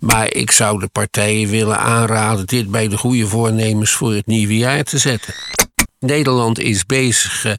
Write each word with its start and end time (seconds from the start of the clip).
Maar 0.00 0.34
ik 0.34 0.50
zou 0.50 0.80
de 0.80 0.88
partijen 0.88 1.48
willen 1.48 1.78
aanraden 1.78 2.46
dit 2.46 2.70
bij 2.70 2.88
de 2.88 2.96
goede 2.96 3.26
voornemens 3.26 3.90
voor 3.90 4.14
het 4.14 4.26
nieuwe 4.26 4.56
jaar 4.56 4.84
te 4.84 4.98
zetten. 4.98 5.34
Nederland 5.98 6.58
is 6.58 6.86
bezig 6.86 7.44
eh, 7.44 7.52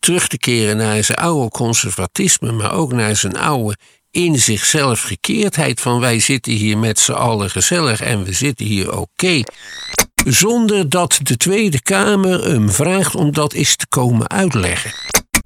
terug 0.00 0.28
te 0.28 0.38
keren 0.38 0.76
naar 0.76 1.04
zijn 1.04 1.18
oude 1.18 1.48
conservatisme, 1.48 2.52
maar 2.52 2.72
ook 2.72 2.92
naar 2.92 3.16
zijn 3.16 3.38
oude 3.38 3.76
in 4.10 4.38
zichzelf 4.38 5.00
gekeerdheid 5.00 5.80
van 5.80 6.00
wij 6.00 6.20
zitten 6.20 6.52
hier 6.52 6.78
met 6.78 6.98
z'n 6.98 7.12
allen 7.12 7.50
gezellig 7.50 8.00
en 8.00 8.24
we 8.24 8.32
zitten 8.32 8.66
hier 8.66 8.98
oké. 8.98 9.42
Zonder 10.24 10.88
dat 10.88 11.18
de 11.22 11.36
Tweede 11.36 11.82
Kamer 11.82 12.44
hem 12.44 12.70
vraagt 12.70 13.14
om 13.14 13.32
dat 13.32 13.52
eens 13.52 13.76
te 13.76 13.86
komen 13.88 14.30
uitleggen. 14.30 14.92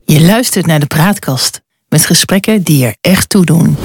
Je 0.04 0.20
luistert 0.20 0.66
naar 0.66 0.80
de 0.80 0.86
praatkast 0.86 1.60
met 1.88 2.06
gesprekken 2.06 2.62
die 2.62 2.86
er 2.86 2.96
echt 3.00 3.28
toe 3.28 3.44
doen. 3.44 3.76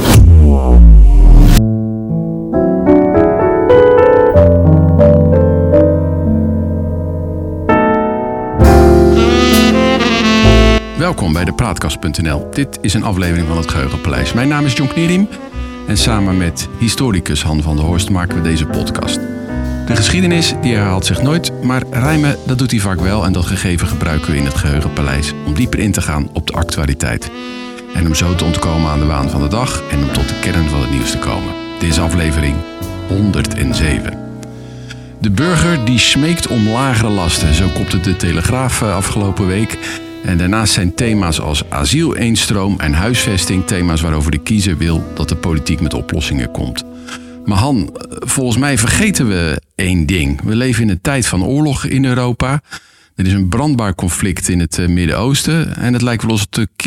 Welkom 11.05 11.33
bij 11.33 11.45
de 11.45 11.53
Praatkast.nl. 11.53 12.49
Dit 12.51 12.77
is 12.81 12.93
een 12.93 13.03
aflevering 13.03 13.47
van 13.47 13.57
het 13.57 13.71
Geheugenpaleis. 13.71 14.33
Mijn 14.33 14.47
naam 14.47 14.65
is 14.65 14.73
John 14.73 14.89
Knierim 14.89 15.27
en 15.87 15.97
samen 15.97 16.37
met 16.37 16.67
historicus 16.79 17.43
Han 17.43 17.61
van 17.61 17.75
der 17.75 17.85
Horst 17.85 18.09
maken 18.09 18.35
we 18.35 18.41
deze 18.41 18.65
podcast. 18.65 19.19
De 19.87 19.95
geschiedenis 19.95 20.53
die 20.61 20.73
herhaalt 20.73 21.05
zich 21.05 21.21
nooit, 21.21 21.63
maar 21.63 21.83
rijmen 21.91 22.37
dat 22.45 22.57
doet 22.57 22.71
hij 22.71 22.79
vaak 22.79 22.99
wel 22.99 23.25
en 23.25 23.33
dat 23.33 23.45
gegeven 23.45 23.87
gebruiken 23.87 24.31
we 24.31 24.37
in 24.37 24.45
het 24.45 24.53
Geheugenpaleis 24.53 25.33
om 25.45 25.53
dieper 25.53 25.79
in 25.79 25.91
te 25.91 26.01
gaan 26.01 26.29
op 26.33 26.47
de 26.47 26.53
actualiteit. 26.53 27.31
En 27.93 28.05
om 28.05 28.15
zo 28.15 28.35
te 28.35 28.45
ontkomen 28.45 28.91
aan 28.91 28.99
de 28.99 29.05
waan 29.05 29.29
van 29.29 29.41
de 29.41 29.47
dag 29.47 29.83
en 29.91 29.97
om 29.97 30.11
tot 30.11 30.27
de 30.27 30.39
kern 30.39 30.69
van 30.69 30.81
het 30.81 30.91
nieuws 30.91 31.11
te 31.11 31.17
komen. 31.17 31.53
Dit 31.79 31.89
is 31.89 31.99
aflevering 31.99 32.55
107. 33.07 34.19
De 35.19 35.31
burger 35.31 35.85
die 35.85 35.99
smeekt 35.99 36.47
om 36.47 36.69
lagere 36.69 37.09
lasten, 37.09 37.53
zo 37.53 37.67
kopte 37.67 37.99
de 37.99 38.15
Telegraaf 38.15 38.81
eh, 38.81 38.95
afgelopen 38.95 39.47
week. 39.47 40.03
En 40.25 40.37
daarnaast 40.37 40.73
zijn 40.73 40.93
thema's 40.93 41.39
als 41.39 41.69
asiel, 41.69 42.15
eenstroom 42.15 42.79
en 42.79 42.93
huisvesting 42.93 43.65
thema's 43.65 44.01
waarover 44.01 44.31
de 44.31 44.37
kiezer 44.37 44.77
wil 44.77 45.03
dat 45.13 45.29
de 45.29 45.35
politiek 45.35 45.81
met 45.81 45.93
oplossingen 45.93 46.51
komt. 46.51 46.83
Maar 47.45 47.57
Han, 47.57 47.89
volgens 48.09 48.57
mij 48.57 48.77
vergeten 48.77 49.27
we 49.27 49.61
één 49.75 50.05
ding. 50.05 50.41
We 50.41 50.55
leven 50.55 50.83
in 50.83 50.89
een 50.89 51.01
tijd 51.01 51.27
van 51.27 51.43
oorlog 51.43 51.85
in 51.85 52.05
Europa. 52.05 52.61
Er 53.15 53.25
is 53.25 53.33
een 53.33 53.49
brandbaar 53.49 53.95
conflict 53.95 54.49
in 54.49 54.59
het 54.59 54.77
eh, 54.77 54.87
Midden-Oosten. 54.87 55.75
En 55.75 55.93
het 55.93 56.01
lijkt 56.01 56.23
wel 56.23 56.39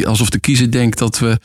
alsof 0.04 0.30
de 0.30 0.40
kiezer 0.40 0.70
denkt 0.70 0.98
dat 0.98 1.18
we 1.18 1.38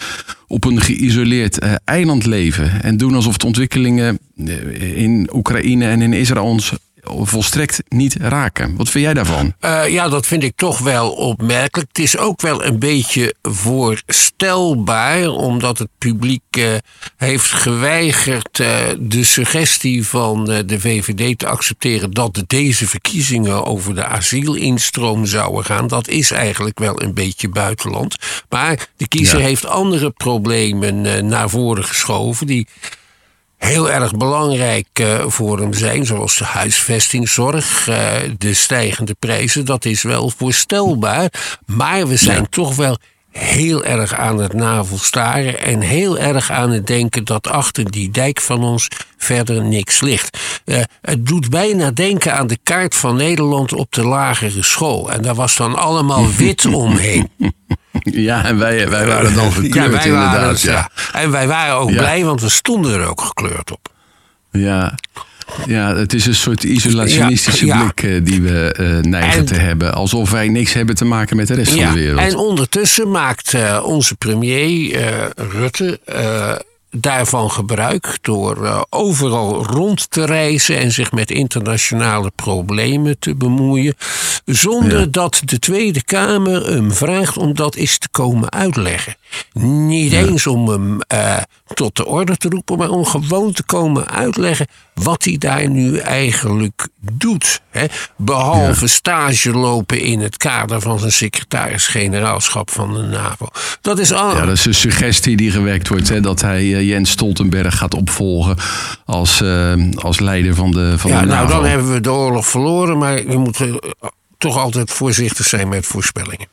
op 0.47 0.65
een 0.65 0.81
geïsoleerd 0.81 1.59
eh, 1.59 1.73
eiland 1.85 2.25
leven. 2.25 2.83
En 2.83 2.97
doen 2.97 3.15
alsof 3.15 3.37
de 3.37 3.45
ontwikkelingen 3.45 4.19
eh, 4.45 4.97
in 4.97 5.29
Oekraïne 5.33 5.85
en 5.85 6.01
in 6.01 6.13
Israël 6.13 6.45
ons 6.45 6.73
volstrekt 7.05 7.83
niet 7.87 8.15
raken. 8.15 8.75
Wat 8.75 8.89
vind 8.89 9.03
jij 9.03 9.13
daarvan? 9.13 9.53
Uh, 9.61 9.89
ja, 9.89 10.09
dat 10.09 10.25
vind 10.25 10.43
ik 10.43 10.55
toch 10.55 10.79
wel 10.79 11.11
opmerkelijk. 11.11 11.87
Het 11.87 11.99
is 11.99 12.17
ook 12.17 12.41
wel 12.41 12.63
een 12.63 12.79
beetje 12.79 13.35
voorstelbaar, 13.41 15.27
omdat 15.27 15.77
het 15.77 15.89
publiek 15.97 16.57
uh, 16.57 16.73
heeft 17.17 17.51
geweigerd 17.51 18.59
uh, 18.59 18.67
de 18.99 19.23
suggestie 19.23 20.07
van 20.07 20.45
de 20.45 20.79
VVD 20.79 21.39
te 21.39 21.47
accepteren 21.47 22.11
dat 22.11 22.43
deze 22.47 22.87
verkiezingen 22.87 23.65
over 23.65 23.95
de 23.95 24.05
asielinstroom 24.05 25.25
zouden 25.25 25.65
gaan. 25.65 25.87
Dat 25.87 26.07
is 26.07 26.31
eigenlijk 26.31 26.79
wel 26.79 27.01
een 27.01 27.13
beetje 27.13 27.49
buitenland. 27.49 28.15
Maar 28.49 28.87
de 28.97 29.07
kiezer 29.07 29.39
ja. 29.39 29.45
heeft 29.45 29.65
andere 29.65 30.11
problemen 30.11 31.27
naar 31.27 31.49
voren 31.49 31.83
geschoven 31.83 32.47
die 32.47 32.67
heel 33.63 33.91
erg 33.91 34.17
belangrijk 34.17 34.87
uh, 35.01 35.23
voor 35.27 35.59
hem 35.59 35.73
zijn, 35.73 36.05
zoals 36.05 36.37
de 36.37 36.45
huisvestingszorg, 36.45 37.87
uh, 37.89 38.11
de 38.37 38.53
stijgende 38.53 39.15
prijzen, 39.19 39.65
dat 39.65 39.85
is 39.85 40.01
wel 40.01 40.29
voorstelbaar. 40.37 41.31
Maar 41.65 42.07
we 42.07 42.15
zijn 42.15 42.41
ja. 42.41 42.47
toch 42.49 42.75
wel 42.75 42.97
heel 43.29 43.83
erg 43.83 44.13
aan 44.13 44.37
het 44.37 44.53
navelstaren 44.53 45.59
en 45.59 45.81
heel 45.81 46.17
erg 46.17 46.51
aan 46.51 46.71
het 46.71 46.87
denken 46.87 47.23
dat 47.23 47.47
achter 47.47 47.91
die 47.91 48.11
dijk 48.11 48.41
van 48.41 48.63
ons 48.63 48.87
verder 49.17 49.63
niks 49.63 50.01
ligt. 50.01 50.37
Uh, 50.65 50.81
het 51.01 51.25
doet 51.25 51.49
bijna 51.49 51.91
denken 51.91 52.33
aan 52.33 52.47
de 52.47 52.57
kaart 52.63 52.95
van 52.95 53.15
Nederland 53.15 53.73
op 53.73 53.91
de 53.91 54.05
lagere 54.05 54.63
school. 54.63 55.11
En 55.11 55.21
daar 55.21 55.35
was 55.35 55.55
dan 55.55 55.75
allemaal 55.75 56.31
wit 56.37 56.65
omheen. 56.65 57.29
Ja, 58.03 58.45
en 58.45 58.57
wij, 58.57 58.89
wij 58.89 59.05
waren 59.05 59.33
dan 59.33 59.51
gekleurd 59.51 59.73
ja, 59.73 59.89
wij 59.89 60.05
inderdaad. 60.05 60.63
Waren, 60.63 60.89
ja. 61.13 61.21
En 61.21 61.31
wij 61.31 61.47
waren 61.47 61.75
ook 61.75 61.89
ja. 61.89 61.97
blij, 61.97 62.25
want 62.25 62.41
we 62.41 62.49
stonden 62.49 62.99
er 62.99 63.07
ook 63.07 63.21
gekleurd 63.21 63.71
op. 63.71 63.89
Ja, 64.51 64.95
ja, 65.65 65.95
het 65.95 66.13
is 66.13 66.25
een 66.25 66.35
soort 66.35 66.63
isolationistische 66.63 67.65
ja, 67.65 67.83
blik 67.83 68.03
uh, 68.03 68.25
die 68.25 68.41
we 68.41 68.75
uh, 68.79 69.11
neigen 69.11 69.39
en, 69.39 69.45
te 69.45 69.55
hebben. 69.55 69.93
Alsof 69.93 70.31
wij 70.31 70.47
niks 70.47 70.73
hebben 70.73 70.95
te 70.95 71.05
maken 71.05 71.35
met 71.35 71.47
de 71.47 71.53
rest 71.53 71.71
van 71.71 71.93
de 71.93 71.99
wereld. 71.99 72.19
En 72.19 72.35
ondertussen 72.35 73.11
maakt 73.11 73.53
uh, 73.53 73.81
onze 73.85 74.15
premier 74.15 74.97
Rutte 75.35 75.99
daarvan 76.95 77.51
gebruik 77.51 78.17
door 78.21 78.57
uh, 78.63 78.81
overal 78.89 79.65
rond 79.65 80.11
te 80.11 80.25
reizen 80.25 80.77
en 80.77 80.91
zich 80.91 81.11
met 81.11 81.31
internationale 81.31 82.31
problemen 82.35 83.19
te 83.19 83.35
bemoeien, 83.35 83.95
zonder 84.45 84.99
ja. 84.99 85.05
dat 85.05 85.41
de 85.45 85.59
Tweede 85.59 86.03
Kamer 86.03 86.65
hem 86.65 86.91
vraagt 86.91 87.37
om 87.37 87.55
dat 87.55 87.75
eens 87.75 87.97
te 87.97 88.09
komen 88.09 88.51
uitleggen. 88.51 89.15
Niet 89.53 90.11
ja. 90.11 90.19
eens 90.19 90.47
om 90.47 90.67
hem 90.67 90.99
uh, 91.13 91.37
tot 91.73 91.95
de 91.95 92.05
orde 92.05 92.37
te 92.37 92.49
roepen, 92.49 92.77
maar 92.77 92.89
om 92.89 93.05
gewoon 93.05 93.51
te 93.51 93.63
komen 93.63 94.09
uitleggen 94.09 94.67
wat 94.93 95.23
hij 95.23 95.37
daar 95.37 95.69
nu 95.69 95.97
eigenlijk 95.97 96.87
doet. 96.99 97.61
Hè? 97.69 97.85
Behalve 98.17 98.85
ja. 98.85 98.87
stage 98.87 99.51
lopen 99.51 99.99
in 99.99 100.19
het 100.19 100.37
kader 100.37 100.81
van 100.81 100.99
zijn 100.99 101.11
secretaris-generaalschap 101.11 102.71
van 102.71 102.93
de 102.93 103.01
NAVO. 103.01 103.47
Dat 103.81 103.99
is 103.99 104.11
al. 104.11 104.35
Ja, 104.35 104.45
dat 104.45 104.55
is 104.57 104.65
een 104.65 104.73
suggestie 104.73 105.37
die 105.37 105.51
gewekt 105.51 105.87
wordt, 105.87 106.09
hè, 106.09 106.21
dat 106.21 106.41
hij 106.41 106.63
uh, 106.63 106.81
Jens 106.81 107.09
Stoltenberg 107.09 107.77
gaat 107.77 107.93
opvolgen 107.93 108.57
als, 109.05 109.41
uh, 109.41 109.73
als 109.95 110.19
leider 110.19 110.55
van 110.55 110.71
de, 110.71 110.93
van 110.97 111.11
ja, 111.11 111.19
de 111.19 111.25
nou, 111.25 111.41
NAVO. 111.41 111.53
dan 111.53 111.69
hebben 111.69 111.93
we 111.93 111.99
de 111.99 112.11
oorlog 112.11 112.47
verloren, 112.47 112.97
maar 112.97 113.29
je 113.29 113.37
moet 113.37 113.59
toch 114.37 114.57
altijd 114.57 114.91
voorzichtig 114.91 115.45
zijn 115.45 115.67
met 115.67 115.85
voorspellingen. 115.85 116.47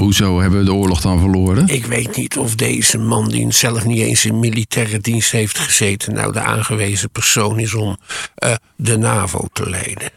Hoezo 0.00 0.40
hebben 0.40 0.58
we 0.58 0.64
de 0.64 0.72
oorlog 0.72 1.00
dan 1.00 1.18
verloren? 1.18 1.66
Ik 1.68 1.86
weet 1.86 2.16
niet 2.16 2.38
of 2.38 2.54
deze 2.54 2.98
man, 2.98 3.28
die 3.28 3.52
zelf 3.52 3.84
niet 3.84 4.00
eens 4.00 4.24
in 4.24 4.38
militaire 4.38 4.98
dienst 4.98 5.30
heeft 5.30 5.58
gezeten, 5.58 6.14
nou 6.14 6.32
de 6.32 6.40
aangewezen 6.40 7.10
persoon 7.10 7.58
is 7.58 7.74
om 7.74 7.96
uh, 8.44 8.54
de 8.76 8.98
NAVO 8.98 9.48
te 9.52 9.70
leiden. 9.70 10.10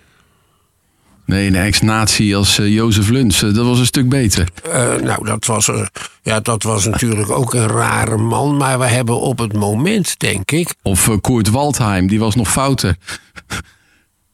Nee, 1.25 1.47
een 1.47 1.55
ex-nazi 1.55 2.35
als 2.35 2.59
uh, 2.59 2.73
Jozef 2.73 3.09
Luns, 3.09 3.43
uh, 3.43 3.53
dat 3.53 3.65
was 3.65 3.79
een 3.79 3.85
stuk 3.85 4.09
beter. 4.09 4.47
Nou, 5.01 5.25
dat 5.25 5.45
was, 5.45 5.69
ja, 6.21 6.39
dat 6.39 6.63
was 6.63 6.85
natuurlijk 6.85 7.29
ook 7.29 7.53
een 7.53 7.67
rare 7.67 8.17
man. 8.17 8.57
Maar 8.57 8.79
we 8.79 8.85
hebben 8.85 9.19
op 9.19 9.37
het 9.37 9.53
moment, 9.53 10.19
denk 10.19 10.51
ik. 10.51 10.73
Of 10.81 11.09
Koert 11.21 11.49
Waldheim, 11.49 12.07
die 12.07 12.19
was 12.19 12.35
nog 12.35 12.51
fouter. 12.51 12.95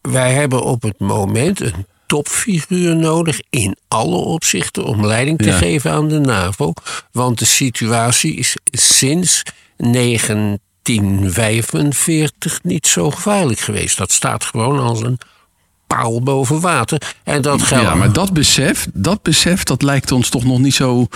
Wij 0.02 0.34
hebben 0.34 0.64
op 0.64 0.82
het 0.82 1.00
moment 1.00 1.62
een 1.62 1.86
topfiguur 2.10 2.96
nodig 2.96 3.40
in 3.50 3.78
alle 3.88 4.16
opzichten 4.16 4.84
om 4.84 5.06
leiding 5.06 5.38
te 5.38 5.50
ja. 5.50 5.58
geven 5.58 5.92
aan 5.92 6.08
de 6.08 6.20
NAVO. 6.20 6.74
Want 7.12 7.40
de 7.40 7.46
situatie 7.46 8.36
is 8.36 8.56
sinds 8.72 9.44
1945 9.78 12.64
niet 12.64 12.88
zo 12.88 13.12
gevaarlijk 13.12 13.60
geweest. 13.60 13.98
Dat 13.98 14.12
staat 14.12 14.44
gewoon 14.44 14.80
als 14.80 15.02
een 15.02 15.20
paal 15.88 16.22
boven 16.22 16.60
water. 16.60 17.16
En 17.24 17.42
dat 17.42 17.62
geldt. 17.62 17.86
Ja, 17.86 17.96
maar 17.96 18.14
dat 18.14 18.34
besef, 18.34 18.88
dat 18.94 19.22
besef, 19.22 19.64
dat 19.64 19.82
lijkt 19.82 20.12
ons 20.12 20.30
toch 20.30 20.44
nog 20.44 20.60
niet 20.60 20.76
zo. 20.76 21.08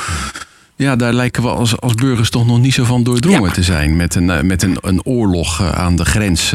Ja, 0.75 0.95
daar 0.95 1.13
lijken 1.13 1.44
we 1.44 1.50
als, 1.50 1.79
als 1.79 1.94
burgers 1.94 2.29
toch 2.29 2.45
nog 2.45 2.59
niet 2.59 2.73
zo 2.73 2.84
van 2.84 3.03
doordrongen 3.03 3.44
ja. 3.44 3.51
te 3.51 3.63
zijn. 3.63 3.95
Met 3.95 4.16
een, 4.16 4.47
met 4.47 4.63
een, 4.63 4.78
een 4.81 5.03
oorlog 5.03 5.73
aan 5.73 5.95
de 5.95 6.06
grens 6.06 6.53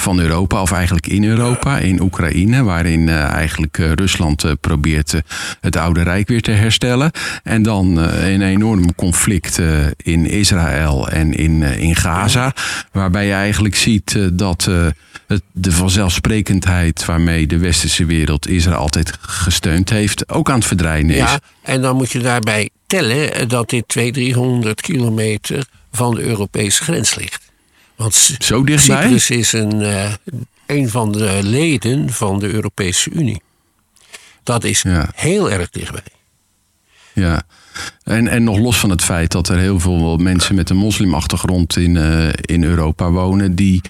van 0.00 0.20
Europa, 0.20 0.60
of 0.60 0.72
eigenlijk 0.72 1.06
in 1.06 1.24
Europa, 1.24 1.78
in 1.78 2.00
Oekraïne, 2.00 2.62
waarin 2.62 3.06
uh, 3.06 3.22
eigenlijk 3.22 3.78
uh, 3.78 3.92
Rusland 3.92 4.44
uh, 4.44 4.52
probeert 4.60 5.14
het 5.60 5.76
Oude 5.76 6.02
Rijk 6.02 6.28
weer 6.28 6.42
te 6.42 6.50
herstellen. 6.50 7.10
En 7.42 7.62
dan 7.62 7.96
een 7.96 8.42
enorm 8.42 8.94
conflict 8.94 9.60
in 9.96 10.26
Israël 10.26 11.08
en 11.08 11.32
in, 11.32 11.62
in 11.62 11.96
Gaza, 11.96 12.52
waarbij 12.92 13.26
je 13.26 13.32
eigenlijk 13.32 13.76
ziet 13.76 14.18
dat 14.32 14.70
het, 15.26 15.42
de 15.52 15.72
vanzelfsprekendheid 15.72 17.04
waarmee 17.04 17.46
de 17.46 17.58
westerse 17.58 18.04
wereld 18.04 18.48
Israël 18.48 18.78
altijd 18.78 19.12
gesteund 19.20 19.90
heeft, 19.90 20.28
ook 20.28 20.50
aan 20.50 20.58
het 20.58 20.66
verdwijnen 20.66 21.14
is. 21.14 21.30
Ja, 21.30 21.40
en 21.62 21.80
dan 21.82 21.96
moet 21.96 22.12
je 22.12 22.18
daarbij 22.18 22.70
tellen 22.90 23.48
dat 23.48 23.70
dit 23.70 23.88
200, 23.88 24.14
300 24.14 24.80
kilometer 24.80 25.66
van 25.92 26.14
de 26.14 26.22
Europese 26.22 26.82
grens 26.82 27.14
ligt. 27.14 27.50
Want 27.96 28.14
Zo 28.38 28.64
dichtbij? 28.64 29.02
Cyprus 29.02 29.30
is 29.30 29.52
een, 29.52 29.80
uh, 29.80 30.12
een 30.66 30.88
van 30.88 31.12
de 31.12 31.38
leden 31.42 32.10
van 32.10 32.38
de 32.38 32.48
Europese 32.48 33.10
Unie. 33.10 33.42
Dat 34.42 34.64
is 34.64 34.82
ja. 34.82 35.10
heel 35.14 35.50
erg 35.50 35.70
dichtbij. 35.70 36.02
Ja, 37.12 37.42
en, 38.02 38.28
en 38.28 38.44
nog 38.44 38.58
los 38.58 38.78
van 38.78 38.90
het 38.90 39.02
feit 39.02 39.30
dat 39.32 39.48
er 39.48 39.58
heel 39.58 39.80
veel 39.80 40.16
mensen 40.16 40.54
met 40.54 40.70
een 40.70 40.76
moslimachtergrond 40.76 41.76
in, 41.76 41.94
uh, 41.94 42.28
in 42.40 42.64
Europa 42.64 43.10
wonen, 43.10 43.54
die 43.54 43.80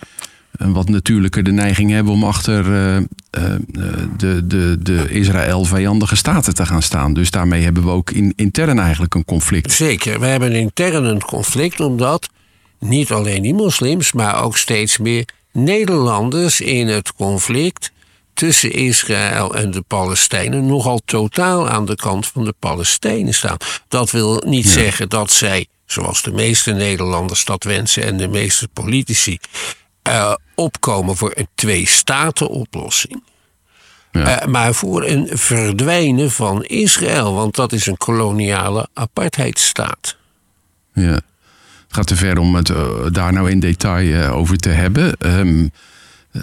een 0.53 0.73
wat 0.73 0.89
natuurlijker 0.89 1.43
de 1.43 1.53
neiging 1.53 1.91
hebben 1.91 2.13
om 2.13 2.25
achter 2.25 2.67
uh, 2.67 3.05
de, 3.31 4.47
de, 4.47 4.77
de 4.81 5.09
Israël-vijandige 5.11 6.17
staten 6.17 6.55
te 6.55 6.67
gaan 6.67 6.83
staan. 6.83 7.13
Dus 7.13 7.31
daarmee 7.31 7.63
hebben 7.63 7.83
we 7.83 7.91
ook 7.91 8.11
in, 8.11 8.33
intern 8.37 8.79
eigenlijk 8.79 9.15
een 9.15 9.25
conflict. 9.25 9.73
Zeker, 9.73 10.21
we 10.21 10.27
hebben 10.27 10.53
intern 10.53 11.05
een 11.05 11.23
conflict 11.23 11.81
omdat 11.81 12.29
niet 12.79 13.11
alleen 13.11 13.43
die 13.43 13.55
moslims, 13.55 14.13
maar 14.13 14.43
ook 14.43 14.57
steeds 14.57 14.99
meer 14.99 15.29
Nederlanders 15.53 16.61
in 16.61 16.89
het 16.89 17.13
conflict 17.13 17.93
tussen 18.35 18.73
Israël 18.73 19.55
en 19.55 19.71
de 19.71 19.83
Palestijnen 19.87 20.67
nogal 20.67 21.01
totaal 21.05 21.69
aan 21.69 21.85
de 21.85 21.97
kant 21.97 22.27
van 22.27 22.45
de 22.45 22.55
Palestijnen 22.59 23.35
staan. 23.35 23.57
Dat 23.89 24.11
wil 24.11 24.43
niet 24.47 24.69
zeggen 24.69 25.09
dat 25.09 25.31
zij, 25.31 25.67
zoals 25.87 26.23
de 26.23 26.33
meeste 26.33 26.73
Nederlanders 26.73 27.45
dat 27.45 27.65
wensen 27.65 28.03
en 28.03 28.17
de 28.17 28.29
meeste 28.29 28.69
politici, 28.69 29.39
uh, 30.11 30.35
opkomen 30.55 31.17
voor 31.17 31.33
een 31.35 31.49
twee-staten-oplossing. 31.55 33.23
Ja. 34.13 34.43
Uh, 34.43 34.47
maar 34.47 34.75
voor 34.75 35.05
een 35.05 35.29
verdwijnen 35.33 36.31
van 36.31 36.65
Israël, 36.65 37.35
want 37.35 37.55
dat 37.55 37.73
is 37.73 37.87
een 37.87 37.97
koloniale 37.97 38.89
apartheidstaat. 38.95 40.17
Ja. 40.93 41.13
Het 41.13 41.99
gaat 41.99 42.07
te 42.07 42.17
ver 42.17 42.39
om 42.39 42.55
het 42.55 42.69
uh, 42.69 42.89
daar 43.13 43.33
nou 43.33 43.51
in 43.51 43.61
detail 43.61 44.33
over 44.33 44.57
te 44.57 44.69
hebben. 44.69 45.15
Um, 45.19 45.71
uh, 46.33 46.43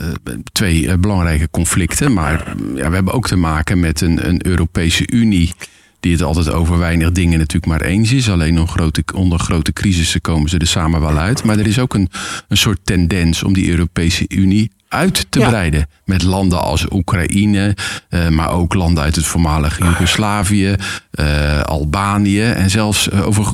twee 0.51 0.97
belangrijke 0.97 1.49
conflicten. 1.49 2.13
Maar 2.13 2.55
ja, 2.75 2.89
we 2.89 2.95
hebben 2.95 3.13
ook 3.13 3.27
te 3.27 3.35
maken 3.35 3.79
met 3.79 4.01
een, 4.01 4.27
een 4.27 4.45
Europese 4.45 5.11
Unie. 5.11 5.53
Die 6.07 6.15
het 6.15 6.25
altijd 6.25 6.49
over 6.49 6.77
weinig 6.77 7.11
dingen 7.11 7.39
natuurlijk 7.39 7.65
maar 7.65 7.81
eens 7.81 8.11
is. 8.11 8.29
Alleen 8.29 8.59
onder 8.59 8.67
grote, 8.67 9.03
onder 9.13 9.39
grote 9.39 9.73
crisissen 9.73 10.21
komen 10.21 10.49
ze 10.49 10.57
er 10.57 10.67
samen 10.67 11.01
wel 11.01 11.17
uit. 11.17 11.43
Maar 11.43 11.57
er 11.57 11.67
is 11.67 11.79
ook 11.79 11.93
een, 11.93 12.09
een 12.47 12.57
soort 12.57 12.79
tendens 12.83 13.43
om 13.43 13.53
die 13.53 13.69
Europese 13.69 14.25
Unie 14.27 14.71
uit 14.87 15.25
te 15.29 15.39
ja. 15.39 15.47
breiden. 15.47 15.89
Met 16.05 16.23
landen 16.23 16.61
als 16.61 16.85
Oekraïne, 16.91 17.75
uh, 18.09 18.27
maar 18.27 18.51
ook 18.51 18.73
landen 18.73 19.03
uit 19.03 19.15
het 19.15 19.25
voormalige 19.25 19.83
Joegoslavië, 19.83 20.75
uh, 21.19 21.61
Albanië 21.61 22.43
en 22.43 22.69
zelfs 22.69 23.07
uh, 23.07 23.27
over 23.27 23.53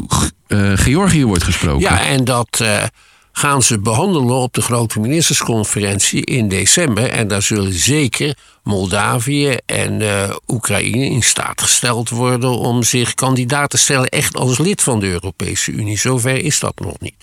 Georgië 0.75 1.25
wordt 1.25 1.43
gesproken. 1.43 1.81
Ja, 1.81 2.05
en 2.05 2.23
dat 2.23 2.63
gaan 3.35 3.61
ze 3.61 3.79
behandelen 3.79 4.35
op 4.35 4.53
de 4.53 4.61
grote 4.61 4.99
ministersconferentie 4.99 6.25
in 6.25 6.47
december. 6.47 7.09
En 7.09 7.27
daar 7.27 7.41
zullen 7.41 7.73
zeker 7.73 8.37
Moldavië 8.63 9.57
en 9.65 9.99
uh, 9.99 10.29
Oekraïne 10.47 11.05
in 11.05 11.23
staat 11.23 11.61
gesteld 11.61 12.09
worden 12.09 12.49
om 12.49 12.83
zich 12.83 13.13
kandidaat 13.13 13.69
te 13.69 13.77
stellen 13.77 14.09
echt 14.09 14.37
als 14.37 14.57
lid 14.57 14.81
van 14.81 14.99
de 14.99 15.07
Europese 15.07 15.71
Unie. 15.71 15.97
Zover 15.97 16.35
is 16.35 16.59
dat 16.59 16.79
nog 16.79 16.99
niet. 16.99 17.15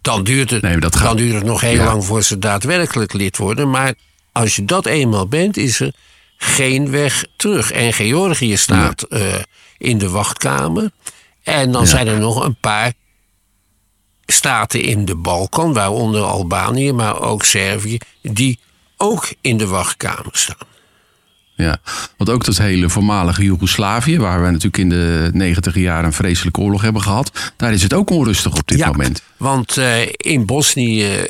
Dan 0.00 0.24
duurt 0.24 0.50
het, 0.50 0.62
nee, 0.62 0.76
gaat, 0.80 1.02
dan 1.02 1.16
duurt 1.16 1.34
het 1.34 1.44
nog 1.44 1.60
heel 1.60 1.74
ja. 1.74 1.84
lang 1.84 2.04
voor 2.04 2.22
ze 2.22 2.38
daadwerkelijk 2.38 3.12
lid 3.12 3.36
worden. 3.36 3.70
Maar 3.70 3.94
als 4.32 4.56
je 4.56 4.64
dat 4.64 4.86
eenmaal 4.86 5.28
bent, 5.28 5.56
is 5.56 5.80
er 5.80 5.92
geen 6.36 6.90
weg 6.90 7.24
terug. 7.36 7.72
En 7.72 7.92
Georgië 7.92 8.56
staat 8.56 9.06
ja. 9.08 9.18
uh, 9.18 9.34
in 9.78 9.98
de 9.98 10.08
wachtkamer. 10.08 10.90
En 11.42 11.72
dan 11.72 11.82
ja. 11.82 11.88
zijn 11.88 12.06
er 12.06 12.18
nog 12.18 12.44
een 12.44 12.56
paar 12.60 12.92
staten 14.26 14.82
in 14.82 15.04
de 15.04 15.14
Balkan, 15.14 15.72
waaronder 15.72 16.22
Albanië, 16.22 16.92
maar 16.92 17.20
ook 17.20 17.44
Servië, 17.44 17.98
die 18.22 18.58
ook 18.96 19.32
in 19.40 19.56
de 19.56 19.66
wachtkamer 19.66 20.30
staan. 20.32 20.72
Ja, 21.56 21.78
want 22.16 22.30
ook 22.30 22.44
dat 22.44 22.58
hele 22.58 22.88
voormalige 22.88 23.42
Joegoslavië, 23.42 24.18
waar 24.18 24.42
we 24.42 24.46
natuurlijk 24.46 24.78
in 24.78 24.88
de 24.88 25.30
negentiger 25.32 25.80
jaren 25.80 26.04
een 26.04 26.12
vreselijke 26.12 26.60
oorlog 26.60 26.82
hebben 26.82 27.02
gehad, 27.02 27.52
daar 27.56 27.72
is 27.72 27.82
het 27.82 27.94
ook 27.94 28.10
onrustig 28.10 28.56
op 28.56 28.68
dit 28.68 28.78
ja, 28.78 28.86
moment. 28.86 29.22
Want 29.36 29.76
uh, 29.76 30.00
in 30.16 30.46
Bosnië, 30.46 31.26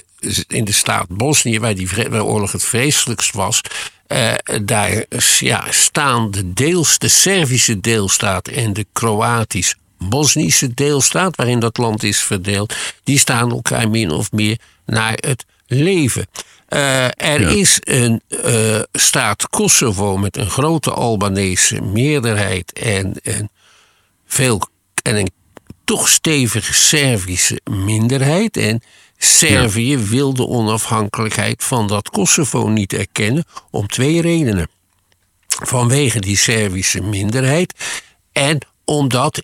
in 0.47 0.65
de 0.65 0.73
staat 0.73 1.09
Bosnië, 1.09 1.61
waar 1.61 1.75
die 1.75 1.89
waar 1.89 2.11
de 2.11 2.25
oorlog 2.25 2.53
het 2.53 2.65
vreselijkst 2.65 3.35
was, 3.35 3.61
uh, 4.09 4.33
daar 4.63 5.05
ja, 5.39 5.65
staan 5.71 6.31
de 6.31 6.53
deels, 6.53 6.99
de 6.99 7.09
Servische 7.09 7.81
deelstaat 7.81 8.49
en 8.49 8.73
de 8.73 8.87
Kroatisch 8.93 9.77
Bosnische 10.09 10.75
deelstaat, 10.75 11.37
waarin 11.37 11.59
dat 11.59 11.77
land 11.77 12.03
is 12.03 12.23
verdeeld, 12.23 12.75
die 13.05 13.19
staan 13.19 13.51
elkaar 13.51 13.91
min 13.91 14.11
of 14.11 14.33
meer 14.33 14.59
naar 14.87 15.19
het 15.21 15.45
leven. 15.67 16.27
Uh, 16.69 17.05
er 17.05 17.41
ja. 17.41 17.49
is 17.49 17.79
een 17.81 18.23
uh, 18.29 18.81
staat 18.93 19.49
Kosovo 19.49 20.17
met 20.17 20.37
een 20.37 20.51
grote 20.51 20.91
Albanese 20.91 21.81
meerderheid 21.81 22.73
en 22.73 23.15
een, 23.23 23.51
veel, 24.27 24.61
en 25.03 25.17
een 25.17 25.31
toch 25.85 26.09
stevige 26.09 26.75
Servische 26.75 27.61
minderheid. 27.71 28.57
En 28.57 28.83
Servië 29.19 29.91
ja. 29.91 30.05
wil 30.05 30.35
de 30.35 30.47
onafhankelijkheid 30.47 31.65
van 31.65 31.87
dat 31.87 32.11
Kosovo 32.11 32.69
niet 32.69 32.93
erkennen 32.93 33.45
om 33.71 33.87
twee 33.87 34.21
redenen. 34.21 34.69
Vanwege 35.47 36.21
die 36.21 36.37
Servische 36.37 37.01
minderheid 37.01 37.75
en 38.33 38.59
omdat 38.85 39.43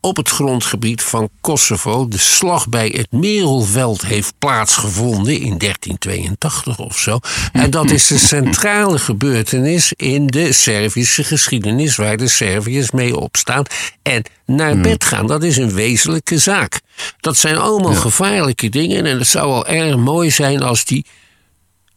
op 0.00 0.16
het 0.16 0.28
grondgebied 0.28 1.02
van 1.02 1.28
Kosovo 1.40 2.08
de 2.08 2.18
slag 2.18 2.68
bij 2.68 2.88
het 2.96 3.12
Merelveld 3.12 4.02
heeft 4.02 4.34
plaatsgevonden 4.38 5.32
in 5.32 5.58
1382 5.58 6.78
of 6.78 6.98
zo. 6.98 7.18
En 7.52 7.70
dat 7.70 7.90
is 7.90 8.06
de 8.06 8.18
centrale 8.18 8.98
gebeurtenis 8.98 9.92
in 9.92 10.26
de 10.26 10.52
Servische 10.52 11.24
geschiedenis 11.24 11.96
waar 11.96 12.16
de 12.16 12.28
Serviërs 12.28 12.90
mee 12.90 13.16
opstaan 13.16 13.64
en 14.02 14.22
naar 14.46 14.80
bed 14.80 15.04
gaan. 15.04 15.26
Dat 15.26 15.42
is 15.42 15.56
een 15.56 15.72
wezenlijke 15.72 16.38
zaak. 16.38 16.80
Dat 17.20 17.36
zijn 17.36 17.56
allemaal 17.56 17.92
ja. 17.92 17.98
gevaarlijke 17.98 18.68
dingen 18.68 19.06
en 19.06 19.18
het 19.18 19.28
zou 19.28 19.48
wel 19.48 19.66
erg 19.66 19.96
mooi 19.96 20.30
zijn 20.30 20.62
als 20.62 20.84
die 20.84 21.06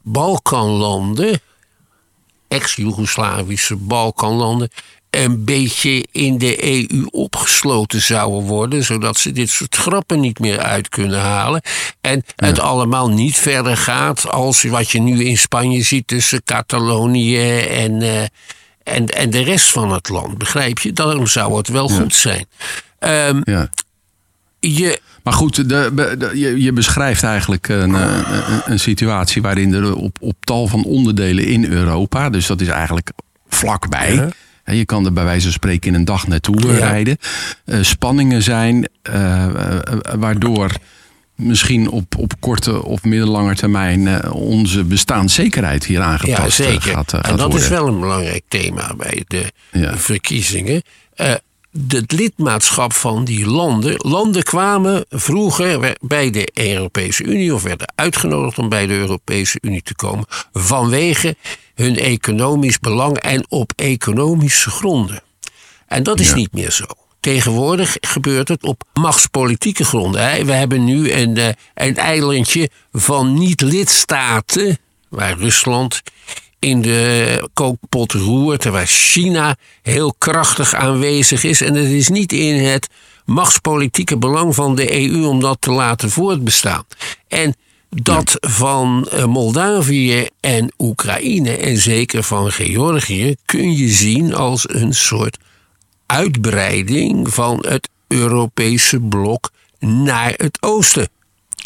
Balkanlanden, 0.01 1.41
ex-Jugoslavische 2.47 3.75
Balkanlanden, 3.75 4.69
een 5.11 5.43
beetje 5.43 6.05
in 6.11 6.37
de 6.37 6.65
EU 6.65 7.05
opgesloten 7.09 8.01
zouden 8.01 8.41
worden, 8.41 8.83
zodat 8.83 9.17
ze 9.17 9.31
dit 9.31 9.49
soort 9.49 9.75
grappen 9.75 10.19
niet 10.19 10.39
meer 10.39 10.59
uit 10.59 10.89
kunnen 10.89 11.19
halen. 11.19 11.61
En 12.01 12.23
ja. 12.35 12.45
het 12.47 12.59
allemaal 12.59 13.09
niet 13.09 13.37
verder 13.37 13.77
gaat 13.77 14.29
als 14.29 14.63
wat 14.63 14.91
je 14.91 14.99
nu 14.99 15.25
in 15.25 15.37
Spanje 15.37 15.81
ziet 15.81 16.07
tussen 16.07 16.43
Catalonië 16.43 17.59
en, 17.59 18.01
uh, 18.01 18.21
en, 18.83 19.05
en 19.05 19.29
de 19.29 19.43
rest 19.43 19.69
van 19.69 19.91
het 19.91 20.09
land. 20.09 20.37
Begrijp 20.37 20.79
je? 20.79 20.93
Daarom 20.93 21.27
zou 21.27 21.57
het 21.57 21.67
wel 21.67 21.89
ja. 21.89 21.95
goed 21.95 22.15
zijn. 22.15 22.45
Um, 22.99 23.41
ja. 23.43 23.69
Je, 24.59 24.99
maar 25.23 25.33
goed, 25.33 25.55
de, 25.55 25.91
de, 25.95 26.31
je, 26.33 26.61
je, 26.61 26.73
beschrijft 26.73 27.23
eigenlijk 27.23 27.67
een, 27.67 27.93
een, 27.93 28.61
een, 28.65 28.79
situatie 28.79 29.41
waarin 29.41 29.73
er 29.73 29.95
op, 29.95 30.17
op 30.19 30.35
tal 30.39 30.67
van 30.67 30.83
onderdelen 30.83 31.45
in 31.45 31.65
Europa, 31.65 32.29
dus 32.29 32.47
dat 32.47 32.61
is 32.61 32.67
eigenlijk 32.67 33.11
vlakbij. 33.47 34.15
Ja 34.15 34.29
je 34.73 34.85
kan 34.85 35.05
er 35.05 35.13
bij 35.13 35.23
wijze 35.23 35.43
van 35.43 35.51
spreken 35.51 35.89
in 35.89 35.95
een 35.95 36.05
dag 36.05 36.27
naartoe 36.27 36.67
ja. 36.67 36.77
rijden. 36.77 37.17
Uh, 37.65 37.77
spanningen 37.81 38.43
zijn 38.43 38.87
uh, 39.13 39.47
waardoor 40.15 40.71
misschien 41.35 41.89
op, 41.89 42.17
op 42.17 42.33
korte 42.39 42.83
of 42.83 43.03
middellange 43.03 43.55
termijn 43.55 43.99
uh, 43.99 44.35
onze 44.35 44.83
bestaanszekerheid 44.83 45.85
hier 45.85 46.01
aangepast 46.01 46.57
ja, 46.57 46.63
zeker. 46.63 46.81
gaat, 46.81 47.11
gaat 47.11 47.27
En 47.27 47.37
dat 47.37 47.39
worden. 47.39 47.59
is 47.59 47.67
wel 47.67 47.87
een 47.87 47.99
belangrijk 47.99 48.43
thema 48.47 48.93
bij 48.97 49.23
de 49.27 49.51
ja. 49.71 49.97
verkiezingen. 49.97 50.81
Het 51.87 52.11
lidmaatschap 52.11 52.93
van 52.93 53.25
die 53.25 53.45
landen. 53.45 53.95
Landen 53.97 54.43
kwamen 54.43 55.05
vroeger 55.09 55.97
bij 56.01 56.29
de 56.29 56.49
Europese 56.53 57.23
Unie 57.23 57.53
of 57.53 57.63
werden 57.63 57.93
uitgenodigd 57.95 58.57
om 58.57 58.69
bij 58.69 58.87
de 58.87 58.93
Europese 58.93 59.57
Unie 59.61 59.81
te 59.81 59.95
komen 59.95 60.25
vanwege 60.53 61.35
hun 61.75 61.97
economisch 61.97 62.79
belang 62.79 63.17
en 63.17 63.45
op 63.49 63.73
economische 63.75 64.69
gronden. 64.69 65.23
En 65.87 66.03
dat 66.03 66.19
is 66.19 66.29
ja. 66.29 66.35
niet 66.35 66.53
meer 66.53 66.71
zo. 66.71 66.85
Tegenwoordig 67.19 67.97
gebeurt 68.01 68.47
het 68.47 68.63
op 68.63 68.83
machtspolitieke 68.93 69.83
gronden. 69.83 70.45
We 70.45 70.53
hebben 70.53 70.83
nu 70.83 71.11
een, 71.11 71.37
eh, 71.37 71.47
een 71.73 71.97
eilandje 71.97 72.69
van 72.91 73.33
niet-lidstaten, 73.33 74.77
waar 75.09 75.37
Rusland 75.37 76.01
in 76.61 76.81
de 76.81 77.49
kookpot 77.53 78.11
roert, 78.11 78.63
waar 78.63 78.85
China 78.85 79.55
heel 79.81 80.13
krachtig 80.17 80.73
aanwezig 80.73 81.43
is. 81.43 81.61
En 81.61 81.73
het 81.73 81.87
is 81.87 82.07
niet 82.07 82.33
in 82.33 82.63
het 82.63 82.87
machtspolitieke 83.25 84.17
belang 84.17 84.55
van 84.55 84.75
de 84.75 84.99
EU 84.99 85.23
om 85.23 85.39
dat 85.39 85.57
te 85.59 85.71
laten 85.71 86.09
voortbestaan. 86.09 86.83
En 87.27 87.55
dat 87.89 88.37
van 88.39 89.07
Moldavië 89.25 90.27
en 90.39 90.71
Oekraïne 90.77 91.57
en 91.57 91.77
zeker 91.77 92.23
van 92.23 92.51
Georgië 92.51 93.35
kun 93.45 93.77
je 93.77 93.87
zien 93.87 94.33
als 94.35 94.69
een 94.69 94.93
soort 94.93 95.37
uitbreiding 96.05 97.33
van 97.33 97.65
het 97.67 97.89
Europese 98.07 98.99
blok 98.99 99.51
naar 99.79 100.33
het 100.37 100.57
oosten. 100.59 101.09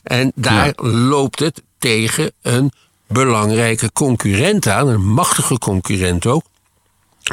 En 0.03 0.31
daar 0.35 0.65
ja. 0.65 0.89
loopt 0.89 1.39
het 1.39 1.63
tegen 1.77 2.31
een 2.41 2.71
belangrijke 3.07 3.91
concurrent 3.91 4.67
aan, 4.67 4.87
een 4.87 5.07
machtige 5.07 5.57
concurrent 5.57 6.25
ook. 6.25 6.43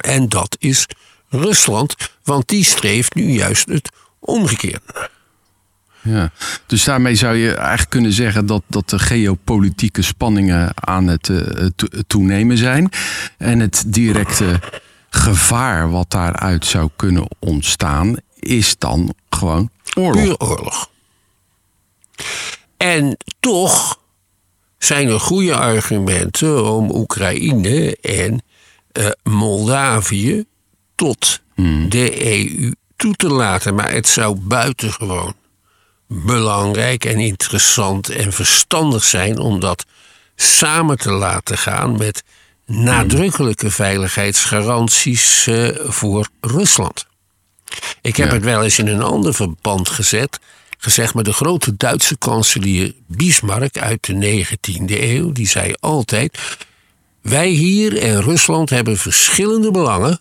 En 0.00 0.28
dat 0.28 0.56
is 0.58 0.86
Rusland, 1.28 1.94
want 2.24 2.48
die 2.48 2.64
streeft 2.64 3.14
nu 3.14 3.22
juist 3.22 3.68
het 3.68 3.90
omgekeerde. 4.18 5.10
Ja, 6.02 6.30
dus 6.66 6.84
daarmee 6.84 7.14
zou 7.14 7.36
je 7.36 7.54
eigenlijk 7.54 7.90
kunnen 7.90 8.12
zeggen 8.12 8.46
dat, 8.46 8.62
dat 8.66 8.90
de 8.90 8.98
geopolitieke 8.98 10.02
spanningen 10.02 10.72
aan 10.74 11.06
het 11.06 11.28
uh, 11.28 11.66
toenemen 12.06 12.58
zijn. 12.58 12.90
En 13.38 13.60
het 13.60 13.84
directe 13.86 14.60
gevaar 15.10 15.90
wat 15.90 16.10
daaruit 16.10 16.66
zou 16.66 16.90
kunnen 16.96 17.28
ontstaan, 17.38 18.16
is 18.38 18.78
dan 18.78 19.14
gewoon 19.30 19.70
oorlog. 19.94 20.22
Puur 20.22 20.38
oorlog. 20.38 20.90
En 22.76 23.16
toch 23.40 23.98
zijn 24.84 25.08
er 25.08 25.20
goede 25.20 25.56
argumenten 25.56 26.72
om 26.72 26.90
Oekraïne 26.90 27.96
en 28.00 28.42
uh, 28.92 29.08
Moldavië 29.22 30.44
tot 30.94 31.40
hmm. 31.54 31.88
de 31.88 32.26
EU 32.26 32.72
toe 32.96 33.14
te 33.14 33.28
laten. 33.28 33.74
Maar 33.74 33.92
het 33.92 34.08
zou 34.08 34.36
buitengewoon 34.36 35.34
belangrijk 36.06 37.04
en 37.04 37.18
interessant 37.18 38.08
en 38.08 38.32
verstandig 38.32 39.04
zijn 39.04 39.38
om 39.38 39.60
dat 39.60 39.84
samen 40.36 40.98
te 40.98 41.10
laten 41.10 41.58
gaan 41.58 41.96
met 41.96 42.22
nadrukkelijke 42.66 43.70
veiligheidsgaranties 43.70 45.46
uh, 45.46 45.68
voor 45.80 46.28
Rusland. 46.40 47.06
Ik 48.00 48.16
heb 48.16 48.30
het 48.30 48.44
wel 48.44 48.62
eens 48.62 48.78
in 48.78 48.86
een 48.86 49.02
ander 49.02 49.34
verband 49.34 49.88
gezet, 49.88 50.38
gezegd, 50.82 51.14
maar 51.14 51.24
de 51.24 51.32
grote 51.32 51.76
Duitse 51.76 52.16
kanselier 52.16 52.94
Bismarck 53.06 53.78
uit 53.78 54.06
de 54.06 54.44
19e 54.46 55.02
eeuw, 55.02 55.32
die 55.32 55.48
zei 55.48 55.74
altijd: 55.80 56.38
Wij 57.20 57.48
hier 57.48 57.98
en 57.98 58.22
Rusland 58.22 58.70
hebben 58.70 58.96
verschillende 58.96 59.70
belangen, 59.70 60.18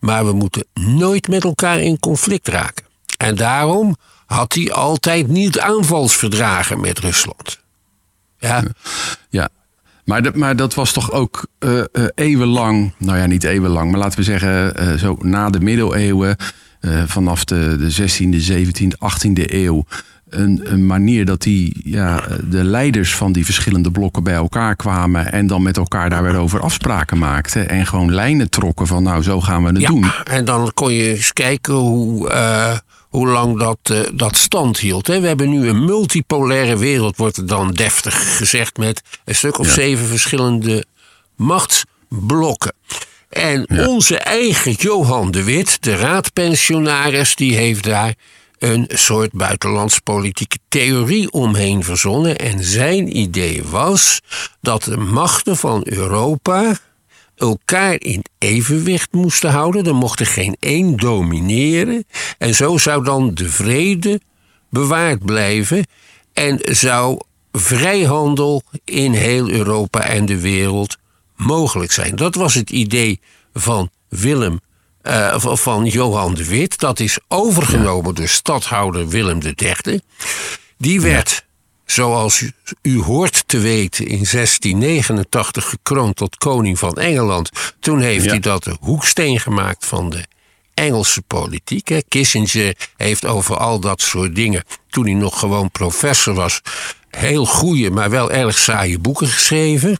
maar 0.00 0.26
we 0.26 0.32
moeten 0.32 0.64
nooit 0.74 1.28
met 1.28 1.44
elkaar 1.44 1.80
in 1.80 1.98
conflict 1.98 2.48
raken. 2.48 2.84
En 3.16 3.34
daarom 3.34 3.96
had 4.26 4.54
hij 4.54 4.72
altijd 4.72 5.28
niet 5.28 5.60
aanvalsverdragen 5.60 6.80
met 6.80 6.98
Rusland. 6.98 7.60
Ja. 8.38 8.64
Ja. 9.30 9.48
Maar, 10.04 10.22
dat, 10.22 10.36
maar 10.36 10.56
dat 10.56 10.74
was 10.74 10.92
toch 10.92 11.12
ook 11.12 11.46
uh, 11.58 11.84
uh, 11.92 12.06
eeuwenlang, 12.14 12.92
nou 12.96 13.18
ja, 13.18 13.26
niet 13.26 13.44
eeuwenlang, 13.44 13.90
maar 13.90 14.00
laten 14.00 14.18
we 14.18 14.24
zeggen, 14.24 14.82
uh, 14.82 14.98
zo 14.98 15.16
na 15.20 15.50
de 15.50 15.60
middeleeuwen, 15.60 16.36
vanaf 17.06 17.44
de, 17.44 17.76
de 17.76 17.92
16e, 18.00 18.50
17e, 18.52 18.86
18e 18.86 19.52
eeuw, 19.52 19.84
een, 20.28 20.60
een, 20.62 20.86
manier 20.86 21.24
dat 21.24 21.42
die, 21.42 21.80
ja, 21.84 22.24
de 22.48 22.64
leiders 22.64 23.14
van 23.14 23.32
die 23.32 23.44
verschillende 23.44 23.90
blokken 23.90 24.22
bij 24.22 24.34
elkaar 24.34 24.76
kwamen 24.76 25.32
en 25.32 25.46
dan 25.46 25.62
met 25.62 25.76
elkaar 25.76 26.10
daar 26.10 26.22
weer 26.22 26.36
over 26.36 26.60
afspraken 26.60 27.18
maakten 27.18 27.68
en 27.68 27.86
gewoon 27.86 28.14
lijnen 28.14 28.50
trokken 28.50 28.86
van 28.86 29.02
nou 29.02 29.22
zo 29.22 29.40
gaan 29.40 29.62
we 29.62 29.68
het 29.68 29.80
ja, 29.80 29.88
doen. 29.88 30.10
En 30.24 30.44
dan 30.44 30.70
kon 30.74 30.92
je 30.92 31.08
eens 31.08 31.32
kijken 31.32 31.74
hoe 31.74 32.30
hoe 33.12 33.26
lang 33.26 33.58
dat, 33.58 33.78
uh, 33.90 34.00
dat 34.14 34.36
stand 34.36 34.78
hield. 34.78 35.06
Hè. 35.06 35.20
We 35.20 35.26
hebben 35.26 35.50
nu 35.50 35.68
een 35.68 35.84
multipolaire 35.84 36.76
wereld, 36.76 37.16
wordt 37.16 37.36
er 37.36 37.46
dan 37.46 37.70
deftig 37.70 38.36
gezegd, 38.36 38.76
met 38.76 39.02
een 39.24 39.34
stuk 39.34 39.58
of 39.58 39.68
zeven 39.68 40.06
verschillende 40.06 40.84
machtsblokken. 41.36 42.72
En 43.32 43.86
onze 43.88 44.18
eigen 44.18 44.72
Johan 44.72 45.30
de 45.30 45.44
Wit, 45.44 45.82
de 45.82 45.96
raadpensionaris, 45.96 47.36
die 47.36 47.56
heeft 47.56 47.84
daar 47.84 48.14
een 48.58 48.86
soort 48.88 49.32
buitenlandspolitieke 49.32 50.58
theorie 50.68 51.30
omheen 51.30 51.84
verzonnen. 51.84 52.36
En 52.36 52.64
zijn 52.64 53.16
idee 53.16 53.62
was 53.64 54.20
dat 54.60 54.82
de 54.82 54.96
machten 54.96 55.56
van 55.56 55.82
Europa 55.84 56.78
elkaar 57.36 58.00
in 58.00 58.24
evenwicht 58.38 59.12
moesten 59.12 59.50
houden. 59.50 59.86
Er 59.86 59.94
mocht 59.94 60.20
er 60.20 60.26
geen 60.26 60.56
één 60.60 60.96
domineren. 60.96 62.04
En 62.38 62.54
zo 62.54 62.78
zou 62.78 63.04
dan 63.04 63.34
de 63.34 63.48
vrede 63.48 64.20
bewaard 64.70 65.24
blijven. 65.24 65.86
En 66.32 66.58
zou 66.62 67.20
vrijhandel 67.52 68.62
in 68.84 69.12
heel 69.12 69.50
Europa 69.50 70.04
en 70.04 70.26
de 70.26 70.40
wereld 70.40 70.96
mogelijk 71.42 71.92
zijn. 71.92 72.16
Dat 72.16 72.34
was 72.34 72.54
het 72.54 72.70
idee 72.70 73.20
van 73.54 73.90
Willem, 74.08 74.60
uh, 75.02 75.38
van 75.38 75.84
Johan 75.84 76.34
de 76.34 76.46
Wit. 76.46 76.78
Dat 76.78 77.00
is 77.00 77.18
overgenomen 77.28 78.14
door 78.14 78.28
stadhouder 78.28 79.08
Willem 79.08 79.40
III. 79.56 80.00
Die 80.78 81.00
werd 81.00 81.44
zoals 81.84 82.44
u 82.82 83.00
hoort 83.00 83.48
te 83.48 83.58
weten, 83.58 84.06
in 84.06 84.26
1689 84.30 85.68
gekroond 85.68 86.16
tot 86.16 86.36
koning 86.36 86.78
van 86.78 86.94
Engeland. 86.94 87.50
Toen 87.80 88.00
heeft 88.00 88.26
hij 88.26 88.40
dat 88.40 88.64
de 88.64 88.76
hoeksteen 88.80 89.40
gemaakt 89.40 89.86
van 89.86 90.10
de 90.10 90.24
Engelse 90.74 91.22
politiek. 91.22 91.88
Hè. 91.88 92.02
Kissinger 92.08 92.76
heeft 92.96 93.24
over 93.26 93.56
al 93.56 93.80
dat 93.80 94.00
soort 94.00 94.34
dingen, 94.34 94.64
toen 94.88 95.04
hij 95.04 95.14
nog 95.14 95.38
gewoon 95.38 95.70
professor 95.70 96.34
was, 96.34 96.60
heel 97.10 97.46
goede, 97.46 97.90
maar 97.90 98.10
wel 98.10 98.30
erg 98.30 98.58
saaie 98.58 98.98
boeken 98.98 99.26
geschreven. 99.26 99.98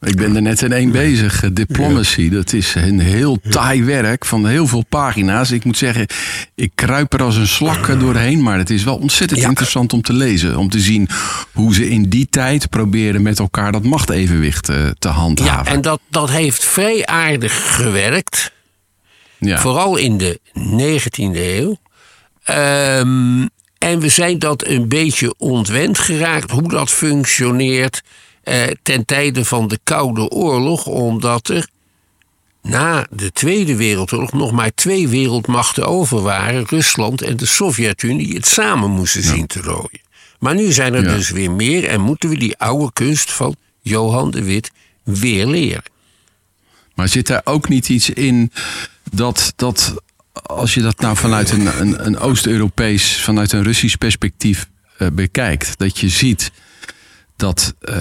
Ik 0.00 0.16
ben 0.16 0.36
er 0.36 0.42
net 0.42 0.62
in 0.62 0.72
één 0.72 0.90
bezig. 0.90 1.42
Eh, 1.42 1.50
diplomacy, 1.52 2.30
dat 2.30 2.52
is 2.52 2.74
een 2.74 3.00
heel 3.00 3.38
taai 3.50 3.84
werk 3.84 4.24
van 4.24 4.46
heel 4.46 4.66
veel 4.66 4.84
pagina's. 4.88 5.50
Ik 5.50 5.64
moet 5.64 5.78
zeggen, 5.78 6.06
ik 6.54 6.72
kruip 6.74 7.12
er 7.12 7.22
als 7.22 7.36
een 7.36 7.46
slak 7.46 8.00
doorheen. 8.00 8.42
Maar 8.42 8.58
het 8.58 8.70
is 8.70 8.84
wel 8.84 8.96
ontzettend 8.96 9.40
interessant 9.40 9.92
om 9.92 10.02
te 10.02 10.12
lezen. 10.12 10.56
Om 10.56 10.70
te 10.70 10.80
zien 10.80 11.08
hoe 11.52 11.74
ze 11.74 11.88
in 11.88 12.08
die 12.08 12.26
tijd 12.30 12.70
proberen 12.70 13.22
met 13.22 13.38
elkaar 13.38 13.72
dat 13.72 13.82
machtevenwicht 13.82 14.68
eh, 14.68 14.86
te 14.98 15.08
handhaven. 15.08 15.64
Ja, 15.64 15.70
en 15.70 15.80
dat, 15.80 16.00
dat 16.10 16.30
heeft 16.30 16.64
vrij 16.64 17.06
aardig 17.06 17.76
gewerkt. 17.76 18.52
Ja. 19.38 19.58
Vooral 19.58 19.96
in 19.96 20.18
de 20.18 20.40
19e 20.54 21.36
eeuw. 21.36 21.76
Um, 22.50 23.48
en 23.78 24.00
we 24.00 24.08
zijn 24.08 24.38
dat 24.38 24.66
een 24.66 24.88
beetje 24.88 25.34
ontwend 25.38 25.98
geraakt, 25.98 26.50
hoe 26.50 26.68
dat 26.68 26.90
functioneert 26.90 28.02
ten 28.82 29.04
tijde 29.04 29.44
van 29.44 29.68
de 29.68 29.78
Koude 29.84 30.28
Oorlog, 30.28 30.86
omdat 30.86 31.48
er 31.48 31.68
na 32.62 33.06
de 33.10 33.32
Tweede 33.32 33.76
Wereldoorlog 33.76 34.32
nog 34.32 34.52
maar 34.52 34.74
twee 34.74 35.08
wereldmachten 35.08 35.86
over 35.86 36.20
waren, 36.20 36.66
Rusland 36.66 37.22
en 37.22 37.36
de 37.36 37.46
Sovjet-Unie, 37.46 38.34
het 38.34 38.46
samen 38.46 38.90
moesten 38.90 39.22
zien 39.22 39.46
te 39.46 39.60
rooien. 39.60 40.00
Maar 40.38 40.54
nu 40.54 40.72
zijn 40.72 40.94
er 40.94 41.02
dus 41.02 41.30
weer 41.30 41.50
meer 41.50 41.84
en 41.84 42.00
moeten 42.00 42.28
we 42.28 42.38
die 42.38 42.58
oude 42.58 42.92
kunst 42.92 43.32
van 43.32 43.56
Johan 43.80 44.30
de 44.30 44.42
Wit 44.42 44.70
weer 45.02 45.46
leren. 45.46 45.84
Maar 46.94 47.08
zit 47.08 47.26
daar 47.26 47.40
ook 47.44 47.68
niet 47.68 47.88
iets 47.88 48.10
in 48.10 48.52
dat, 49.10 49.52
dat 49.56 49.94
als 50.32 50.74
je 50.74 50.82
dat 50.82 51.00
nou 51.00 51.16
vanuit 51.16 51.50
een, 51.50 51.80
een, 51.80 52.06
een 52.06 52.18
Oost-Europees, 52.18 53.20
vanuit 53.22 53.52
een 53.52 53.62
Russisch 53.62 53.96
perspectief 53.96 54.68
uh, 54.98 55.08
bekijkt, 55.12 55.78
dat 55.78 55.98
je 55.98 56.08
ziet 56.08 56.50
dat 57.36 57.74
uh, 57.80 57.96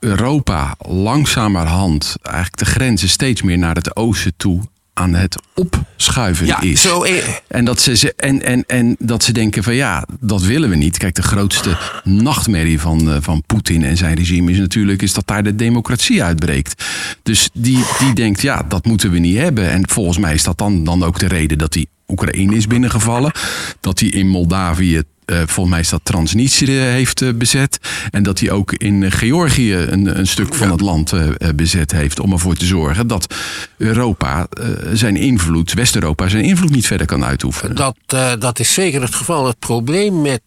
Europa 0.00 0.74
langzamerhand 0.78 2.16
eigenlijk 2.22 2.58
de 2.58 2.64
grenzen 2.64 3.08
steeds 3.08 3.42
meer 3.42 3.58
naar 3.58 3.74
het 3.74 3.96
oosten 3.96 4.32
toe 4.36 4.62
aan 4.94 5.14
het 5.14 5.42
opschuiven 5.54 6.46
ja, 6.46 6.60
is. 6.60 6.80
Zo, 6.80 7.04
en, 7.48 7.64
dat 7.64 7.80
ze, 7.80 8.14
en, 8.16 8.42
en, 8.42 8.64
en 8.66 8.96
dat 8.98 9.24
ze 9.24 9.32
denken 9.32 9.62
van 9.62 9.74
ja, 9.74 10.06
dat 10.20 10.42
willen 10.42 10.68
we 10.68 10.76
niet. 10.76 10.98
Kijk, 10.98 11.14
de 11.14 11.22
grootste 11.22 11.78
nachtmerrie 12.04 12.80
van, 12.80 13.08
uh, 13.08 13.16
van 13.20 13.42
Poetin 13.46 13.84
en 13.84 13.96
zijn 13.96 14.14
regime 14.14 14.50
is 14.50 14.58
natuurlijk 14.58 15.02
is 15.02 15.12
dat 15.12 15.26
daar 15.26 15.42
de 15.42 15.56
democratie 15.56 16.22
uitbreekt. 16.22 16.84
Dus 17.22 17.50
die, 17.52 17.84
die 17.98 18.14
denkt 18.14 18.40
ja, 18.40 18.64
dat 18.68 18.84
moeten 18.84 19.10
we 19.10 19.18
niet 19.18 19.38
hebben. 19.38 19.70
En 19.70 19.88
volgens 19.88 20.18
mij 20.18 20.34
is 20.34 20.42
dat 20.42 20.58
dan, 20.58 20.84
dan 20.84 21.04
ook 21.04 21.18
de 21.18 21.28
reden 21.28 21.58
dat 21.58 21.74
hij 21.74 21.86
Oekraïne 22.08 22.56
is 22.56 22.66
binnengevallen. 22.66 23.32
Dat 23.80 24.00
hij 24.00 24.08
in 24.08 24.28
Moldavië 24.28 25.02
volgens 25.36 25.68
mij 25.68 25.80
is 25.80 25.88
dat 25.88 26.00
Transnistrië 26.02 26.78
heeft 26.78 27.20
uh, 27.20 27.32
bezet. 27.34 27.78
En 28.10 28.22
dat 28.22 28.38
hij 28.38 28.50
ook 28.50 28.72
in 28.72 29.12
Georgië 29.12 29.74
een, 29.74 30.18
een 30.18 30.26
stuk 30.26 30.54
van 30.54 30.70
het 30.70 30.80
land 30.80 31.12
bezet 31.54 31.92
heeft. 31.92 32.20
Om 32.20 32.32
ervoor 32.32 32.54
te 32.54 32.66
zorgen 32.66 33.06
dat 33.06 33.34
Europa 33.76 34.46
zijn 34.92 35.16
invloed, 35.16 35.72
West-Europa 35.72 36.28
zijn 36.28 36.44
invloed 36.44 36.70
niet 36.70 36.86
verder 36.86 37.06
kan 37.06 37.24
uitoefenen. 37.24 37.76
Dat, 37.76 37.96
dat 38.40 38.58
is 38.58 38.72
zeker 38.72 39.02
het 39.02 39.14
geval. 39.14 39.46
Het 39.46 39.58
probleem 39.58 40.20
met 40.20 40.42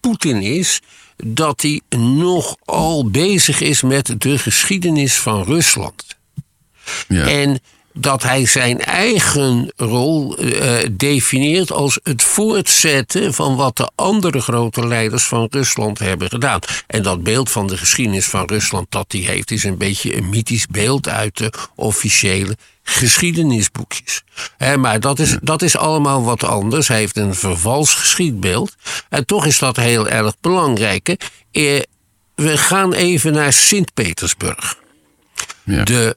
Poetin 0.00 0.42
is 0.42 0.80
dat 1.16 1.62
hij 1.62 1.80
nogal 1.98 3.10
bezig 3.10 3.60
is 3.60 3.82
met 3.82 4.14
de 4.18 4.38
geschiedenis 4.38 5.18
van 5.18 5.44
Rusland. 5.44 6.04
Ja. 7.08 7.26
En 7.26 7.60
dat 8.00 8.22
hij 8.22 8.46
zijn 8.46 8.80
eigen 8.80 9.72
rol 9.76 10.42
uh, 10.44 10.72
definieert 10.92 11.72
als 11.72 12.00
het 12.02 12.22
voortzetten 12.22 13.34
van 13.34 13.56
wat 13.56 13.76
de 13.76 13.90
andere 13.94 14.40
grote 14.40 14.86
leiders 14.86 15.24
van 15.24 15.46
Rusland 15.50 15.98
hebben 15.98 16.28
gedaan. 16.28 16.60
En 16.86 17.02
dat 17.02 17.22
beeld 17.22 17.50
van 17.50 17.66
de 17.66 17.76
geschiedenis 17.76 18.26
van 18.26 18.46
Rusland 18.46 18.86
dat 18.88 19.12
hij 19.12 19.20
heeft, 19.20 19.50
is 19.50 19.64
een 19.64 19.78
beetje 19.78 20.16
een 20.16 20.28
mythisch 20.28 20.66
beeld 20.66 21.08
uit 21.08 21.36
de 21.36 21.52
officiële 21.74 22.56
geschiedenisboekjes. 22.82 24.22
maar 24.78 25.00
dat 25.00 25.18
is, 25.18 25.36
dat 25.42 25.62
is 25.62 25.76
allemaal 25.76 26.24
wat 26.24 26.44
anders. 26.44 26.88
Hij 26.88 26.98
heeft 26.98 27.16
een 27.16 27.34
vervals 27.34 27.94
geschiedbeeld. 27.94 28.76
En 29.08 29.26
toch 29.26 29.46
is 29.46 29.58
dat 29.58 29.76
heel 29.76 30.08
erg 30.08 30.34
belangrijk. 30.40 31.08
Eh, 31.52 31.80
we 32.34 32.58
gaan 32.58 32.92
even 32.92 33.32
naar 33.32 33.52
Sint-Petersburg. 33.52 34.78
Ja. 35.64 35.84
De 35.84 36.16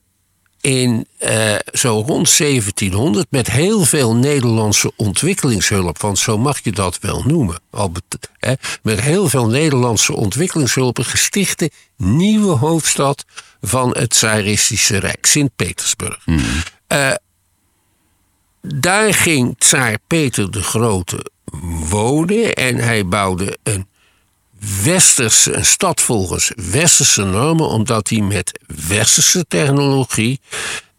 in 0.64 1.08
uh, 1.20 1.56
zo 1.74 2.04
rond 2.08 2.38
1700 2.38 3.28
met 3.30 3.52
heel 3.52 3.86
veel 3.86 4.16
Nederlandse 4.16 4.92
ontwikkelingshulp, 4.96 6.02
want 6.02 6.20
zo 6.20 6.38
mag 6.38 6.60
je 6.64 6.72
dat 6.72 7.00
wel 7.00 7.24
noemen. 7.26 7.60
Al 7.70 7.92
hè, 8.40 8.54
met 8.82 9.02
heel 9.02 9.30
veel 9.30 9.48
Nederlandse 9.48 10.14
ontwikkelingshulp 10.14 11.00
gestichte 11.02 11.72
nieuwe 11.98 12.56
hoofdstad 12.56 13.26
van 13.62 13.90
het 13.98 14.10
Tsaristische 14.10 14.98
Rijk, 14.98 15.26
Sint-Petersburg. 15.26 16.26
Uh, 16.88 17.12
daar 18.62 19.14
ging 19.14 19.56
Tsaar 19.58 19.98
Peter 20.08 20.52
de 20.52 20.64
Grote 20.64 21.26
wonen 21.90 22.54
en 22.54 22.78
hij 22.78 23.06
bouwde 23.06 23.58
een 23.64 23.88
westerse, 24.84 25.54
een 25.54 25.66
stad 25.66 26.02
volgens 26.02 26.52
westerse 26.56 27.24
normen, 27.24 27.68
omdat 27.68 28.10
hij 28.10 28.20
met 28.20 28.60
westerse 28.88 29.46
technologie 29.48 30.40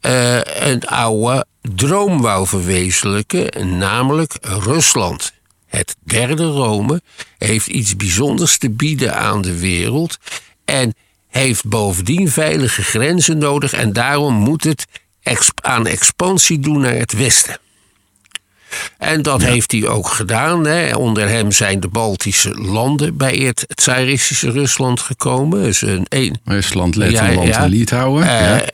uh, 0.01 0.41
een 0.45 0.87
oude 0.87 1.47
droom 1.75 2.21
wou 2.21 2.47
verwezenlijken, 2.47 3.79
namelijk 3.79 4.37
Rusland. 4.41 5.33
Het 5.67 5.97
derde 6.03 6.45
Rome 6.45 7.03
heeft 7.39 7.67
iets 7.67 7.97
bijzonders 7.97 8.59
te 8.59 8.71
bieden 8.71 9.17
aan 9.17 9.43
de 9.43 9.59
wereld 9.59 10.19
en 10.65 10.95
heeft 11.29 11.67
bovendien 11.67 12.31
veilige 12.31 12.83
grenzen 12.83 13.39
nodig 13.39 13.73
en 13.73 13.93
daarom 13.93 14.35
moet 14.35 14.65
het 14.65 14.87
aan 15.63 15.87
expansie 15.87 16.59
doen 16.59 16.81
naar 16.81 16.95
het 16.95 17.13
westen. 17.13 17.59
En 18.99 19.23
dat 19.23 19.43
heeft 19.43 19.73
hij 19.73 19.87
ook 19.87 20.09
gedaan. 20.09 20.67
Hè. 20.67 20.97
Onder 20.97 21.29
hem 21.29 21.53
zijn 21.53 21.81
de 21.81 21.89
Baltische 21.89 22.51
landen 22.51 23.17
bij 23.17 23.37
het 23.37 23.67
Tsaristische 23.75 24.51
Rusland 24.51 25.01
gekomen. 25.01 25.63
Dus 25.63 25.83
een, 25.83 26.07
een, 26.09 26.41
Rusland, 26.45 26.97
Letland 26.97 27.49
ja, 27.49 27.61
ja. 27.63 27.67
Litouwen. 27.67 28.25
Uh, 28.25 28.29
ja. 28.29 28.65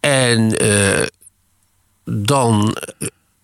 En 0.00 0.64
uh, 0.64 1.06
dan 2.04 2.76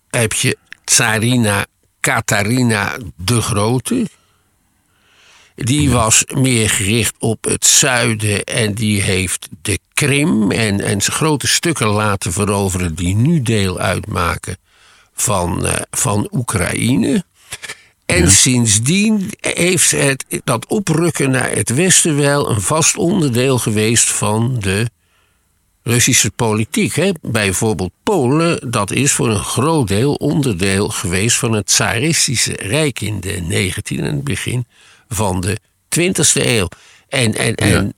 heb 0.09 0.33
je 0.33 0.57
Tsarina 0.83 1.65
Katarina 1.99 2.97
de 3.15 3.41
Grote. 3.41 4.07
Die 5.55 5.91
was 5.91 6.23
meer 6.33 6.69
gericht 6.69 7.15
op 7.19 7.43
het 7.43 7.65
zuiden 7.65 8.43
en 8.43 8.73
die 8.73 9.01
heeft 9.01 9.47
de 9.61 9.79
Krim 9.93 10.51
en, 10.51 10.81
en 10.81 11.01
grote 11.01 11.47
stukken 11.47 11.87
laten 11.87 12.31
veroveren 12.31 12.95
die 12.95 13.15
nu 13.15 13.41
deel 13.41 13.79
uitmaken 13.79 14.57
van, 15.13 15.65
uh, 15.65 15.73
van 15.91 16.27
Oekraïne. 16.31 17.23
En 18.05 18.31
sindsdien 18.31 19.31
heeft 19.39 19.91
het, 19.91 20.25
dat 20.43 20.65
oprukken 20.67 21.31
naar 21.31 21.51
het 21.51 21.69
westen 21.69 22.15
wel 22.17 22.49
een 22.49 22.61
vast 22.61 22.97
onderdeel 22.97 23.57
geweest 23.57 24.09
van 24.09 24.59
de 24.59 24.89
Russische 25.83 26.31
politiek. 26.31 26.95
Hè? 26.95 27.11
Bijvoorbeeld 27.21 27.91
Polen, 28.03 28.71
dat 28.71 28.91
is 28.91 29.11
voor 29.11 29.29
een 29.29 29.43
groot 29.43 29.87
deel 29.87 30.13
onderdeel 30.13 30.89
geweest 30.89 31.37
van 31.37 31.53
het 31.53 31.65
Tsaristische 31.65 32.53
Rijk 32.53 33.01
in 33.01 33.19
de 33.19 33.41
19e 33.41 33.97
en 33.97 34.03
het 34.03 34.23
begin 34.23 34.65
van 35.07 35.41
de 35.41 35.57
20e 35.99 36.45
eeuw. 36.45 36.67
En, 37.07 37.33
en, 37.33 37.55
en 37.55 37.93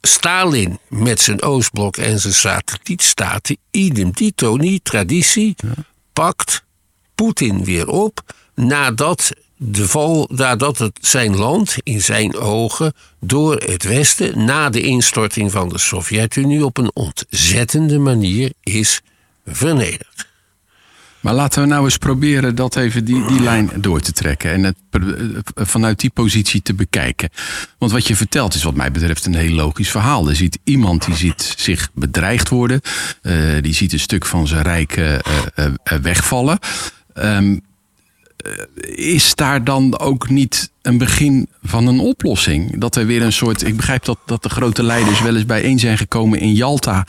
Stalin 0.00 0.78
met 0.88 1.20
zijn 1.20 1.42
Oostblok 1.42 1.96
en 1.96 2.20
zijn 2.20 2.34
satellietstaten, 2.34 3.56
idem 3.70 4.10
dito, 4.10 4.56
niet 4.56 4.84
traditie, 4.84 5.54
pakt 6.18 6.64
Poetin 7.14 7.64
weer 7.64 7.88
op 7.88 8.20
nadat, 8.54 9.30
de 9.56 9.88
vol, 9.88 10.28
nadat 10.30 10.78
het 10.78 10.98
zijn 11.00 11.36
land 11.36 11.76
in 11.82 12.00
zijn 12.02 12.36
ogen 12.36 12.92
door 13.20 13.56
het 13.56 13.82
Westen 13.82 14.44
na 14.44 14.70
de 14.70 14.80
instorting 14.80 15.50
van 15.50 15.68
de 15.68 15.78
Sovjet-Unie 15.78 16.64
op 16.64 16.76
een 16.76 16.90
ontzettende 16.94 17.98
manier 17.98 18.52
is 18.62 19.00
vernederd. 19.46 20.27
Maar 21.20 21.34
laten 21.34 21.62
we 21.62 21.68
nou 21.68 21.84
eens 21.84 21.96
proberen 21.96 22.54
dat 22.54 22.76
even 22.76 23.04
die, 23.04 23.26
die 23.26 23.40
lijn 23.40 23.70
door 23.76 24.00
te 24.00 24.12
trekken 24.12 24.50
en 24.50 24.62
het 24.62 24.76
vanuit 25.54 26.00
die 26.00 26.10
positie 26.10 26.62
te 26.62 26.74
bekijken. 26.74 27.28
Want 27.78 27.92
wat 27.92 28.06
je 28.06 28.16
vertelt 28.16 28.54
is 28.54 28.62
wat 28.62 28.74
mij 28.74 28.90
betreft 28.90 29.26
een 29.26 29.34
heel 29.34 29.54
logisch 29.54 29.90
verhaal. 29.90 30.28
Er 30.28 30.36
ziet 30.36 30.58
iemand 30.64 31.04
die 31.04 31.16
ziet 31.16 31.54
zich 31.56 31.90
bedreigd 31.94 32.48
worden, 32.48 32.80
uh, 33.22 33.62
die 33.62 33.74
ziet 33.74 33.92
een 33.92 34.00
stuk 34.00 34.26
van 34.26 34.46
zijn 34.46 34.62
rijk 34.62 34.96
uh, 34.96 35.18
wegvallen. 36.02 36.58
Um, 37.14 37.60
is 38.94 39.34
daar 39.34 39.64
dan 39.64 39.98
ook 39.98 40.28
niet 40.28 40.70
een 40.88 40.98
begin 40.98 41.48
van 41.62 41.86
een 41.86 42.00
oplossing? 42.00 42.80
Dat 42.80 42.96
er 42.96 43.06
weer 43.06 43.22
een 43.22 43.32
soort. 43.32 43.66
Ik 43.66 43.76
begrijp 43.76 44.04
dat, 44.04 44.18
dat 44.26 44.42
de 44.42 44.48
grote 44.48 44.82
leiders 44.82 45.22
wel 45.22 45.34
eens 45.34 45.46
bijeen 45.46 45.78
zijn 45.78 45.98
gekomen 45.98 46.40
in 46.40 46.52
Jalta. 46.52 47.06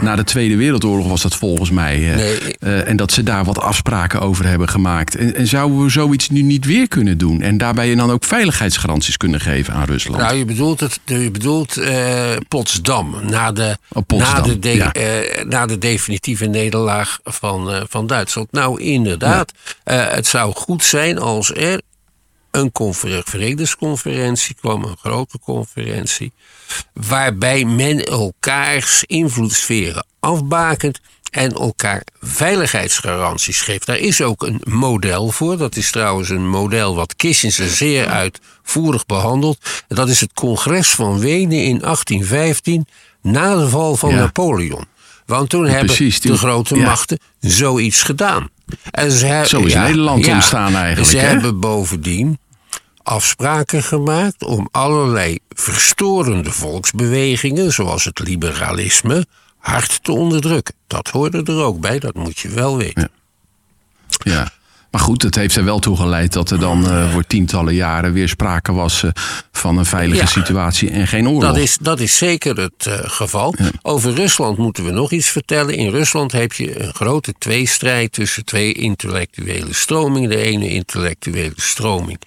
Na 0.00 0.16
de 0.16 0.24
Tweede 0.24 0.56
Wereldoorlog 0.56 1.08
was 1.08 1.22
dat 1.22 1.36
volgens 1.36 1.70
mij. 1.70 1.98
Nee. 1.98 2.38
Uh, 2.60 2.88
en 2.88 2.96
dat 2.96 3.12
ze 3.12 3.22
daar 3.22 3.44
wat 3.44 3.58
afspraken 3.58 4.20
over 4.20 4.46
hebben 4.46 4.68
gemaakt. 4.68 5.16
En, 5.16 5.34
en, 5.34 5.46
zouden 5.46 5.82
we 5.82 5.90
zoiets 5.90 6.28
nu 6.28 6.42
niet 6.42 6.64
weer 6.64 6.88
kunnen 6.88 7.18
doen? 7.18 7.40
En 7.40 7.58
daarbij 7.58 7.88
je 7.88 7.96
dan 7.96 8.10
ook 8.10 8.24
veiligheidsgaranties 8.24 9.16
kunnen 9.16 9.40
geven 9.40 9.74
aan 9.74 9.84
Rusland? 9.84 10.22
Nou, 10.22 10.36
je 10.36 10.44
bedoelt, 10.44 10.80
het, 10.80 11.00
je 11.04 11.30
bedoelt 11.30 11.78
uh, 11.78 12.20
Potsdam. 12.48 13.14
Na 13.22 13.52
de, 13.52 13.76
oh, 13.92 14.02
Potsdam. 14.06 14.34
Na, 14.34 14.42
de 14.42 14.58
de, 14.58 14.76
ja. 14.76 14.92
uh, 14.96 15.44
na 15.44 15.66
de 15.66 15.78
definitieve 15.78 16.46
nederlaag 16.46 17.18
van, 17.24 17.86
van 17.88 18.06
Duitsland. 18.06 18.52
Nou, 18.52 18.80
inderdaad. 18.80 19.52
Ja. 19.84 19.92
het 19.94 20.26
zou 20.26 20.54
goed 20.54 20.84
zijn 20.84 21.18
als 21.18 21.54
er 21.54 21.80
een 22.50 22.72
vredesconferentie 23.24 24.54
kwam, 24.54 24.84
een 24.84 24.96
grote 24.96 25.38
conferentie, 25.38 26.32
waarbij 26.92 27.64
men 27.64 28.04
elkaars 28.04 29.04
invloedssferen 29.04 30.04
afbakent 30.20 31.00
en 31.30 31.52
elkaar 31.52 32.02
veiligheidsgaranties 32.20 33.60
geeft. 33.60 33.86
Daar 33.86 33.98
is 33.98 34.20
ook 34.22 34.42
een 34.42 34.60
model 34.64 35.30
voor. 35.30 35.56
Dat 35.56 35.76
is 35.76 35.90
trouwens 35.90 36.28
een 36.28 36.48
model 36.48 36.94
wat 36.94 37.16
Kissinger 37.16 37.68
zeer 37.70 38.06
uitvoerig 38.06 39.06
behandelt. 39.06 39.84
Dat 39.88 40.08
is 40.08 40.20
het 40.20 40.32
congres 40.32 40.90
van 40.90 41.18
Wenen 41.18 41.64
in 41.64 41.78
1815 41.78 42.86
na 43.22 43.56
de 43.56 43.68
val 43.68 43.96
van 43.96 44.10
ja. 44.10 44.16
Napoleon. 44.16 44.86
Want 45.30 45.48
toen 45.48 45.64
ja, 45.64 45.68
hebben 45.70 45.86
precies, 45.86 46.20
de 46.20 46.36
grote 46.36 46.76
ja. 46.76 46.84
machten 46.84 47.18
zoiets 47.40 48.02
gedaan. 48.02 48.48
En 48.90 49.10
ze 49.10 49.42
Zo 49.46 49.60
is 49.60 49.72
ja, 49.72 49.82
Nederland 49.82 50.26
ontstaan 50.26 50.74
eigenlijk. 50.74 51.10
Ze 51.10 51.18
hè? 51.18 51.26
hebben 51.26 51.60
bovendien 51.60 52.38
afspraken 53.02 53.82
gemaakt 53.82 54.44
om 54.44 54.68
allerlei 54.70 55.38
verstorende 55.48 56.50
volksbewegingen, 56.50 57.72
zoals 57.72 58.04
het 58.04 58.18
liberalisme, 58.18 59.26
hard 59.58 60.04
te 60.04 60.12
onderdrukken. 60.12 60.74
Dat 60.86 61.08
hoorde 61.08 61.42
er 61.44 61.62
ook 61.62 61.80
bij, 61.80 61.98
dat 61.98 62.14
moet 62.14 62.38
je 62.38 62.48
wel 62.48 62.76
weten. 62.76 63.10
Ja. 64.08 64.52
Maar 64.90 65.00
goed, 65.00 65.22
het 65.22 65.34
heeft 65.34 65.56
er 65.56 65.64
wel 65.64 65.78
toe 65.78 65.96
geleid 65.96 66.32
dat 66.32 66.50
er 66.50 66.58
dan 66.58 66.84
uh, 66.84 67.12
voor 67.12 67.26
tientallen 67.26 67.74
jaren 67.74 68.12
weer 68.12 68.28
sprake 68.28 68.72
was 68.72 69.02
uh, 69.02 69.10
van 69.52 69.78
een 69.78 69.84
veilige 69.84 70.20
ja, 70.20 70.26
situatie 70.26 70.90
en 70.90 71.06
geen 71.06 71.28
oorlog. 71.28 71.42
Dat 71.42 71.56
is, 71.56 71.78
dat 71.80 72.00
is 72.00 72.16
zeker 72.16 72.56
het 72.56 72.86
uh, 72.88 72.94
geval. 73.02 73.54
Ja. 73.58 73.70
Over 73.82 74.14
Rusland 74.14 74.58
moeten 74.58 74.84
we 74.84 74.90
nog 74.90 75.12
iets 75.12 75.28
vertellen. 75.28 75.74
In 75.74 75.90
Rusland 75.90 76.32
heb 76.32 76.52
je 76.52 76.82
een 76.82 76.94
grote 76.94 77.34
tweestrijd 77.38 78.12
tussen 78.12 78.44
twee 78.44 78.72
intellectuele 78.72 79.74
stromingen. 79.74 80.30
De 80.30 80.36
ene 80.36 80.68
intellectuele 80.68 81.52
stroming 81.56 82.20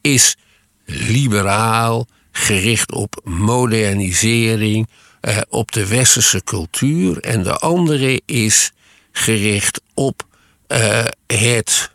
is 0.00 0.36
liberaal, 0.84 2.06
gericht 2.32 2.92
op 2.92 3.20
modernisering, 3.24 4.88
op 5.48 5.72
de 5.72 5.86
westerse 5.86 6.44
cultuur. 6.44 7.18
En 7.20 7.42
de 7.42 7.56
andere 7.56 8.22
is 8.26 8.72
gericht 9.12 9.80
op 9.94 10.22
het 11.26 11.90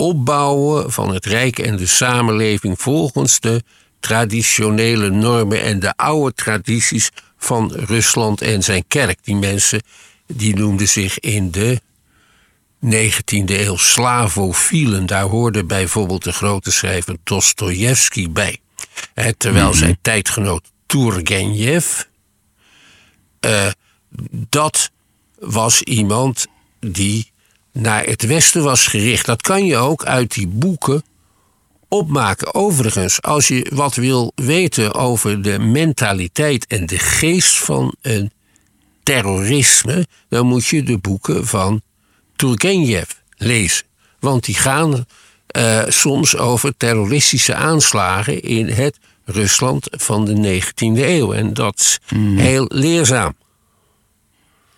opbouwen 0.00 0.92
van 0.92 1.14
het 1.14 1.26
Rijk 1.26 1.58
en 1.58 1.76
de 1.76 1.86
samenleving 1.86 2.80
volgens 2.80 3.40
de 3.40 3.62
traditionele 4.00 5.10
normen 5.10 5.62
en 5.62 5.80
de 5.80 5.96
oude 5.96 6.34
tradities 6.34 7.10
van 7.36 7.72
Rusland 7.72 8.40
en 8.40 8.62
zijn 8.62 8.84
kerk. 8.88 9.18
Die 9.22 9.36
mensen 9.36 9.82
die 10.26 10.56
noemden 10.56 10.88
zich 10.88 11.18
in 11.18 11.50
de 11.50 11.80
19e 12.84 13.44
eeuw 13.46 13.76
slavofielen. 13.76 15.06
Daar 15.06 15.24
hoorde 15.24 15.64
bijvoorbeeld 15.64 16.24
de 16.24 16.32
grote 16.32 16.72
schrijver 16.72 17.16
Dostoevsky 17.24 18.30
bij. 18.30 18.60
terwijl 19.36 19.64
mm 19.64 19.70
-hmm. 19.70 19.78
zijn 19.78 19.98
tijdgenoot 20.02 20.70
Turgenev, 20.86 22.02
uh, 23.46 23.70
dat 24.30 24.90
was 25.38 25.82
iemand 25.82 26.46
die 26.80 27.30
naar 27.72 28.04
het 28.04 28.26
Westen 28.26 28.62
was 28.62 28.86
gericht. 28.86 29.26
Dat 29.26 29.42
kan 29.42 29.66
je 29.66 29.76
ook 29.76 30.04
uit 30.04 30.34
die 30.34 30.46
boeken 30.46 31.02
opmaken. 31.88 32.54
Overigens, 32.54 33.22
als 33.22 33.48
je 33.48 33.70
wat 33.74 33.94
wil 33.94 34.32
weten 34.34 34.94
over 34.94 35.42
de 35.42 35.58
mentaliteit 35.58 36.66
en 36.66 36.86
de 36.86 36.98
geest 36.98 37.58
van 37.58 37.94
een 38.02 38.30
terrorisme, 39.02 40.06
dan 40.28 40.46
moet 40.46 40.66
je 40.66 40.82
de 40.82 40.98
boeken 40.98 41.46
van 41.46 41.82
Turgenev 42.36 43.10
lezen. 43.36 43.84
Want 44.20 44.44
die 44.44 44.54
gaan 44.54 45.04
uh, 45.56 45.82
soms 45.88 46.36
over 46.36 46.76
terroristische 46.76 47.54
aanslagen 47.54 48.42
in 48.42 48.68
het 48.68 48.98
Rusland 49.24 49.86
van 49.90 50.24
de 50.24 50.60
19e 50.60 50.98
eeuw. 50.98 51.32
En 51.32 51.54
dat 51.54 51.78
is 51.78 51.98
mm. 52.16 52.38
heel 52.38 52.64
leerzaam. 52.68 53.34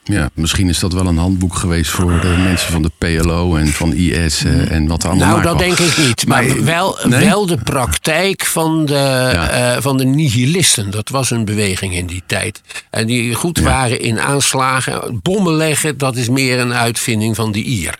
Ja, 0.04 0.30
misschien 0.34 0.68
is 0.68 0.78
dat 0.78 0.92
wel 0.92 1.06
een 1.06 1.16
handboek 1.16 1.54
geweest 1.54 1.90
voor 1.90 2.20
de 2.20 2.36
mensen 2.42 2.72
van 2.72 2.82
de 2.82 2.90
PLO 2.98 3.56
en 3.56 3.66
van 3.66 3.92
IS 3.92 4.44
eh, 4.44 4.70
en 4.70 4.86
wat 4.86 5.04
allemaal 5.04 5.28
Nou, 5.28 5.42
dat 5.42 5.58
denk 5.58 5.78
ik 5.78 5.96
niet. 5.96 6.26
Maar, 6.26 6.64
wel, 6.64 6.98
nee? 7.04 7.24
wel 7.24 7.46
de 7.46 7.56
praktijk 7.56 8.44
van 8.44 8.84
de, 8.84 8.94
eh, 8.94 9.76
van 9.80 9.96
de 9.96 10.04
nihilisten. 10.04 10.90
Dat 10.90 11.08
was 11.08 11.30
een 11.30 11.44
beweging 11.44 11.94
in 11.94 12.06
die 12.06 12.22
tijd. 12.26 12.60
En 12.90 13.06
die 13.06 13.34
goed 13.34 13.58
waren 13.58 14.00
in 14.00 14.20
aanslagen. 14.20 15.20
Bommen 15.22 15.54
leggen, 15.54 15.98
dat 15.98 16.16
is 16.16 16.28
meer 16.28 16.58
een 16.58 16.74
uitvinding 16.74 17.36
van 17.36 17.52
de 17.52 17.62
Ier. 17.62 17.98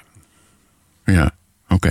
Ja, 1.05 1.31
oké. 1.69 1.91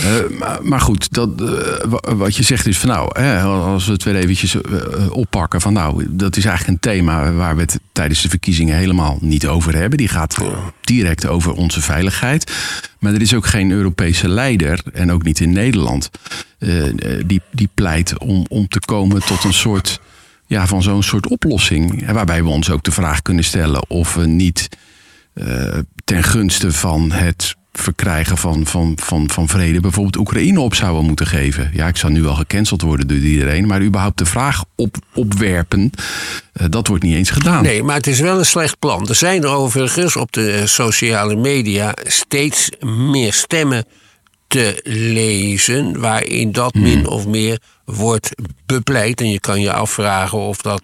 Eh, 0.00 0.38
maar, 0.38 0.58
maar 0.62 0.80
goed, 0.80 1.12
dat, 1.12 1.28
eh, 1.40 1.46
wa- 1.88 2.14
wat 2.14 2.36
je 2.36 2.42
zegt 2.42 2.66
is 2.66 2.78
van 2.78 2.88
nou, 2.88 3.20
hè, 3.20 3.40
als 3.42 3.86
we 3.86 3.92
het 3.92 4.02
weer 4.02 4.16
eventjes 4.16 4.54
eh, 4.60 5.10
oppakken 5.10 5.60
van 5.60 5.72
nou, 5.72 6.06
dat 6.10 6.36
is 6.36 6.44
eigenlijk 6.44 6.74
een 6.84 6.90
thema 6.92 7.32
waar 7.32 7.54
we 7.54 7.60
het 7.60 7.78
tijdens 7.92 8.22
de 8.22 8.28
verkiezingen 8.28 8.76
helemaal 8.76 9.18
niet 9.20 9.46
over 9.46 9.74
hebben. 9.76 9.98
Die 9.98 10.08
gaat 10.08 10.36
direct 10.80 11.26
over 11.26 11.52
onze 11.52 11.80
veiligheid. 11.80 12.52
Maar 12.98 13.12
er 13.14 13.20
is 13.20 13.34
ook 13.34 13.46
geen 13.46 13.70
Europese 13.70 14.28
leider, 14.28 14.80
en 14.92 15.12
ook 15.12 15.22
niet 15.22 15.40
in 15.40 15.52
Nederland, 15.52 16.10
die, 17.26 17.40
die 17.52 17.68
pleit 17.74 18.18
om, 18.18 18.44
om 18.48 18.68
te 18.68 18.80
komen 18.80 19.20
tot 19.24 19.44
een 19.44 19.52
soort, 19.54 20.00
ja, 20.46 20.66
van 20.66 20.82
zo'n 20.82 21.02
soort 21.02 21.28
oplossing. 21.28 22.12
Waarbij 22.12 22.42
we 22.42 22.48
ons 22.48 22.70
ook 22.70 22.82
de 22.82 22.92
vraag 22.92 23.22
kunnen 23.22 23.44
stellen 23.44 23.88
of 23.90 24.14
we 24.14 24.26
niet 24.26 24.68
ten 26.04 26.22
gunste 26.22 26.72
van 26.72 27.10
het 27.12 27.54
verkrijgen 27.72 28.38
van, 28.38 28.66
van, 28.66 28.98
van, 29.02 29.30
van 29.30 29.48
vrede 29.48 29.80
bijvoorbeeld 29.80 30.16
Oekraïne 30.16 30.60
op 30.60 30.74
zouden 30.74 31.04
moeten 31.04 31.26
geven. 31.26 31.70
Ja, 31.74 31.86
ik 31.86 31.96
zou 31.96 32.12
nu 32.12 32.22
wel 32.22 32.34
gecanceld 32.34 32.82
worden 32.82 33.08
door 33.08 33.16
iedereen, 33.16 33.66
maar 33.66 33.82
überhaupt 33.82 34.18
de 34.18 34.26
vraag 34.26 34.64
op, 34.76 34.96
opwerpen, 35.14 35.90
eh, 36.52 36.66
dat 36.70 36.86
wordt 36.86 37.02
niet 37.02 37.14
eens 37.14 37.30
gedaan. 37.30 37.62
Nee, 37.62 37.82
maar 37.82 37.96
het 37.96 38.06
is 38.06 38.20
wel 38.20 38.38
een 38.38 38.46
slecht 38.46 38.78
plan. 38.78 39.08
Er 39.08 39.14
zijn 39.14 39.42
er 39.42 39.48
overigens 39.48 40.16
op 40.16 40.32
de 40.32 40.66
sociale 40.66 41.36
media 41.36 41.94
steeds 42.04 42.70
meer 42.80 43.32
stemmen 43.32 43.84
te 44.46 44.80
lezen. 44.84 46.00
waarin 46.00 46.52
dat 46.52 46.74
min 46.74 47.06
of 47.06 47.26
meer 47.26 47.58
wordt 47.84 48.30
bepleit. 48.66 49.20
En 49.20 49.30
je 49.30 49.40
kan 49.40 49.60
je 49.60 49.72
afvragen 49.72 50.38
of 50.38 50.56
dat 50.56 50.82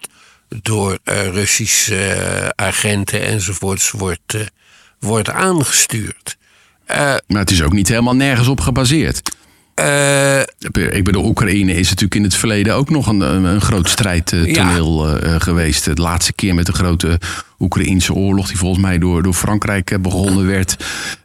door 0.61 0.97
eh, 1.03 1.27
Russische 1.27 1.95
eh, 1.95 2.49
agenten 2.55 3.21
enzovoorts 3.21 3.91
wordt, 3.91 4.35
wordt 4.99 5.29
aangestuurd. 5.29 6.37
Eh, 6.89 6.97
Maar 7.27 7.39
het 7.41 7.51
is 7.51 7.63
ook 7.63 7.73
niet 7.73 7.87
helemaal 7.87 8.15
nergens 8.15 8.47
op 8.47 8.59
gebaseerd. 8.61 9.21
eh, 9.73 10.39
Ik 10.91 11.03
bedoel, 11.03 11.25
Oekraïne 11.25 11.73
is 11.73 11.87
natuurlijk 11.87 12.15
in 12.15 12.23
het 12.23 12.35
verleden 12.35 12.75
ook 12.75 12.89
nog 12.89 13.07
een, 13.07 13.21
een, 13.21 13.43
een 13.43 13.61
groot 13.61 13.89
strijdtoneel 13.89 15.17
eh, 15.19 15.35
geweest. 15.37 15.85
De 15.85 15.93
laatste 16.01 16.33
keer 16.33 16.55
met 16.55 16.65
de 16.65 16.73
grote 16.73 17.19
Oekraïnse 17.59 18.13
oorlog, 18.13 18.47
die 18.47 18.57
volgens 18.57 18.81
mij 18.81 18.97
door, 18.97 19.23
door 19.23 19.33
Frankrijk 19.33 19.91
eh, 19.91 19.99
begonnen 19.99 20.45
werd. 20.47 20.75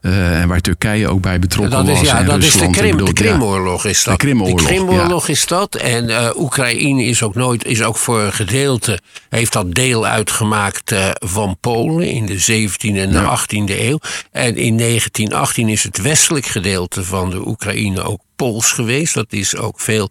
eh, 0.00 0.40
en 0.40 0.48
waar 0.48 0.60
Turkije 0.60 1.08
ook 1.08 1.20
bij 1.20 1.38
betrokken 1.38 1.70
Dat 1.84 1.88
is, 1.88 1.98
was. 1.98 2.08
ja, 2.08 2.18
en 2.18 2.26
dat 2.26 2.42
is 2.42 2.52
de, 2.52 2.70
Krim, 2.70 2.90
bedoel, 2.90 3.14
de 3.14 3.24
ja. 3.24 3.30
Krimoorlog 3.30 3.84
is 3.84 4.04
dat. 4.04 4.20
De 4.20 4.26
Krimoorlog, 4.26 4.60
De 4.60 4.66
Krimoorlog 4.66 5.28
is 5.28 5.46
dat. 5.46 5.74
En 5.74 6.08
eh, 6.08 6.30
Oekraïne 6.36 7.04
is 7.04 7.22
ook 7.22 7.34
nooit, 7.34 7.64
is 7.64 7.82
ook 7.82 7.96
voor 7.96 8.20
een 8.20 8.32
gedeelte, 8.32 8.98
heeft 9.28 9.52
dat 9.52 9.74
deel 9.74 10.06
uitgemaakt 10.06 10.94
van 11.12 11.56
Polen 11.60 12.08
in 12.10 12.26
de 12.26 12.38
17e 12.68 12.96
en 12.98 13.10
de 13.10 13.36
18e 13.38 13.78
eeuw. 13.80 13.98
En 14.32 14.56
in 14.56 14.76
1918 14.78 15.68
is 15.68 15.82
het 15.82 16.02
westelijk 16.02 16.46
gedeelte 16.46 17.04
van 17.04 17.30
de 17.30 17.46
Oekraïne 17.46 18.02
ook 18.02 18.20
Pools 18.36 18.72
geweest. 18.72 19.14
Dat 19.14 19.26
is 19.32 19.56
ook 19.56 19.80
veel 19.80 20.10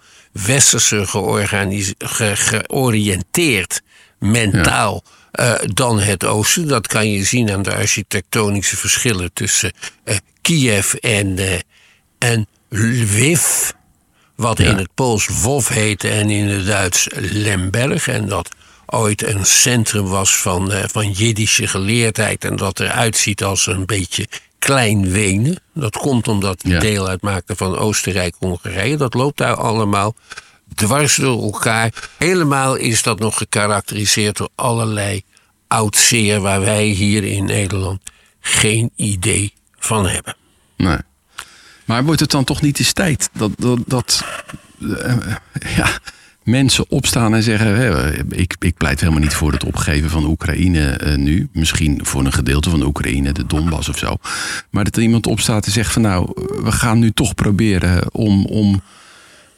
ge- 1.98 2.36
georiënteerd 2.36 3.82
mentaal 4.20 5.04
eh, 5.34 5.54
dan 5.74 6.00
het 6.00 6.26
oosten. 6.26 6.68
Dat 6.68 6.88
kan 6.88 7.12
je 7.12 7.24
zien 7.24 7.52
aan 7.52 7.62
de 7.62 7.74
architectonische 7.74 8.78
verschillen 8.78 9.34
tussen 9.34 9.72
eh, 10.04 10.16
Kiev 10.42 10.94
en, 10.94 11.38
eh, 11.38 11.60
en 12.18 12.48
Lviv. 12.70 13.70
Wat 14.36 14.60
in 14.60 14.76
het 14.78 14.94
Pools 14.94 15.28
Lwów 15.28 15.68
heette 15.68 16.10
en 16.10 16.30
in 16.30 16.48
het 16.48 16.66
Duits 16.66 17.08
Lemberg. 17.16 18.08
En 18.08 18.28
dat 18.28 18.50
ooit 18.86 19.24
een 19.24 19.46
centrum 19.46 20.06
was 20.06 20.36
van, 20.36 20.72
van 20.92 21.12
Jiddische 21.12 21.68
geleerdheid. 21.68 22.46
En 22.46 22.56
dat 22.56 22.80
eruit 22.80 23.18
ziet 23.18 23.44
als 23.44 23.68
een 23.68 23.86
beetje 23.86 24.28
klein 24.60 25.12
Wenen. 25.12 25.60
Dat 25.74 25.98
komt 25.98 26.28
omdat 26.28 26.62
het 26.62 26.72
Ja. 26.72 26.80
deel 26.80 27.08
uitmaakte 27.08 27.56
van 27.56 27.78
Oostenrijk-Hongarije. 27.78 28.98
Dat 28.98 29.14
loopt 29.14 29.38
daar 29.38 29.56
allemaal 29.56 30.16
dwars 30.74 31.16
door 31.16 31.44
elkaar. 31.44 32.10
Helemaal 32.18 32.76
is 32.76 33.04
dat 33.04 33.20
nog 33.20 33.38
gekarakteriseerd 33.38 34.38
door 34.38 34.50
allerlei 34.56 35.24
oud 35.68 35.96
zeer... 35.96 36.40
waar 36.40 36.62
wij 36.62 36.86
hier 36.86 37.24
in 37.24 37.46
Nederland 37.46 38.02
geen 38.40 38.92
idee 38.96 39.54
van 39.80 40.08
hebben. 40.08 40.36
Nee. 40.78 40.98
Maar 41.86 42.04
wordt 42.04 42.20
het 42.20 42.32
dan 42.32 42.44
toch 42.44 42.62
niet 42.62 42.80
eens 42.80 42.94
tijd 42.94 43.30
dat, 43.34 43.52
dat, 43.58 43.80
dat 43.86 44.26
eh, 45.00 45.16
ja, 45.76 45.88
mensen 46.44 46.86
opstaan 46.90 47.34
en 47.34 47.44
zeggen: 47.44 48.30
ik, 48.30 48.56
ik 48.60 48.78
pleit 48.78 49.00
helemaal 49.00 49.22
niet 49.22 49.34
voor 49.34 49.52
het 49.52 49.64
opgeven 49.64 50.10
van 50.10 50.26
Oekraïne 50.26 50.90
eh, 50.90 51.16
nu. 51.16 51.50
Misschien 51.54 52.00
voor 52.04 52.26
een 52.26 52.34
gedeelte 52.34 52.70
van 52.70 52.80
de 52.80 52.86
Oekraïne, 52.86 53.32
de 53.32 53.46
Donbass 53.46 53.90
of 53.90 53.98
zo. 53.98 54.18
Maar 54.70 54.84
dat 54.84 54.96
er 54.96 55.02
iemand 55.02 55.28
opstaat 55.28 55.66
en 55.66 55.72
zegt: 55.72 55.94
van 55.94 56.02
nou, 56.02 56.32
we 56.64 56.72
gaan 56.72 57.00
nu 57.00 57.12
toch 57.12 57.36
proberen 57.36 58.14
om. 58.14 58.46
om 58.46 58.82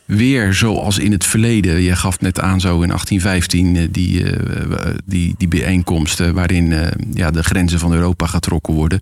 weer 0.05 0.53
zoals 0.53 0.97
in 0.97 1.11
het 1.11 1.25
verleden. 1.25 1.81
Je 1.81 1.95
gaf 1.95 2.19
net 2.19 2.39
aan 2.39 2.59
zo 2.59 2.81
in 2.81 2.87
1815 2.87 3.75
eh, 3.75 3.87
die, 3.91 4.31
eh, 4.31 4.89
die, 5.05 5.35
die 5.37 5.47
bijeenkomsten 5.47 6.33
waarin 6.33 6.73
eh, 6.73 6.91
ja, 7.13 7.31
de 7.31 7.43
grenzen 7.43 7.79
van 7.79 7.93
Europa 7.93 8.25
getrokken 8.25 8.73
worden. 8.73 8.99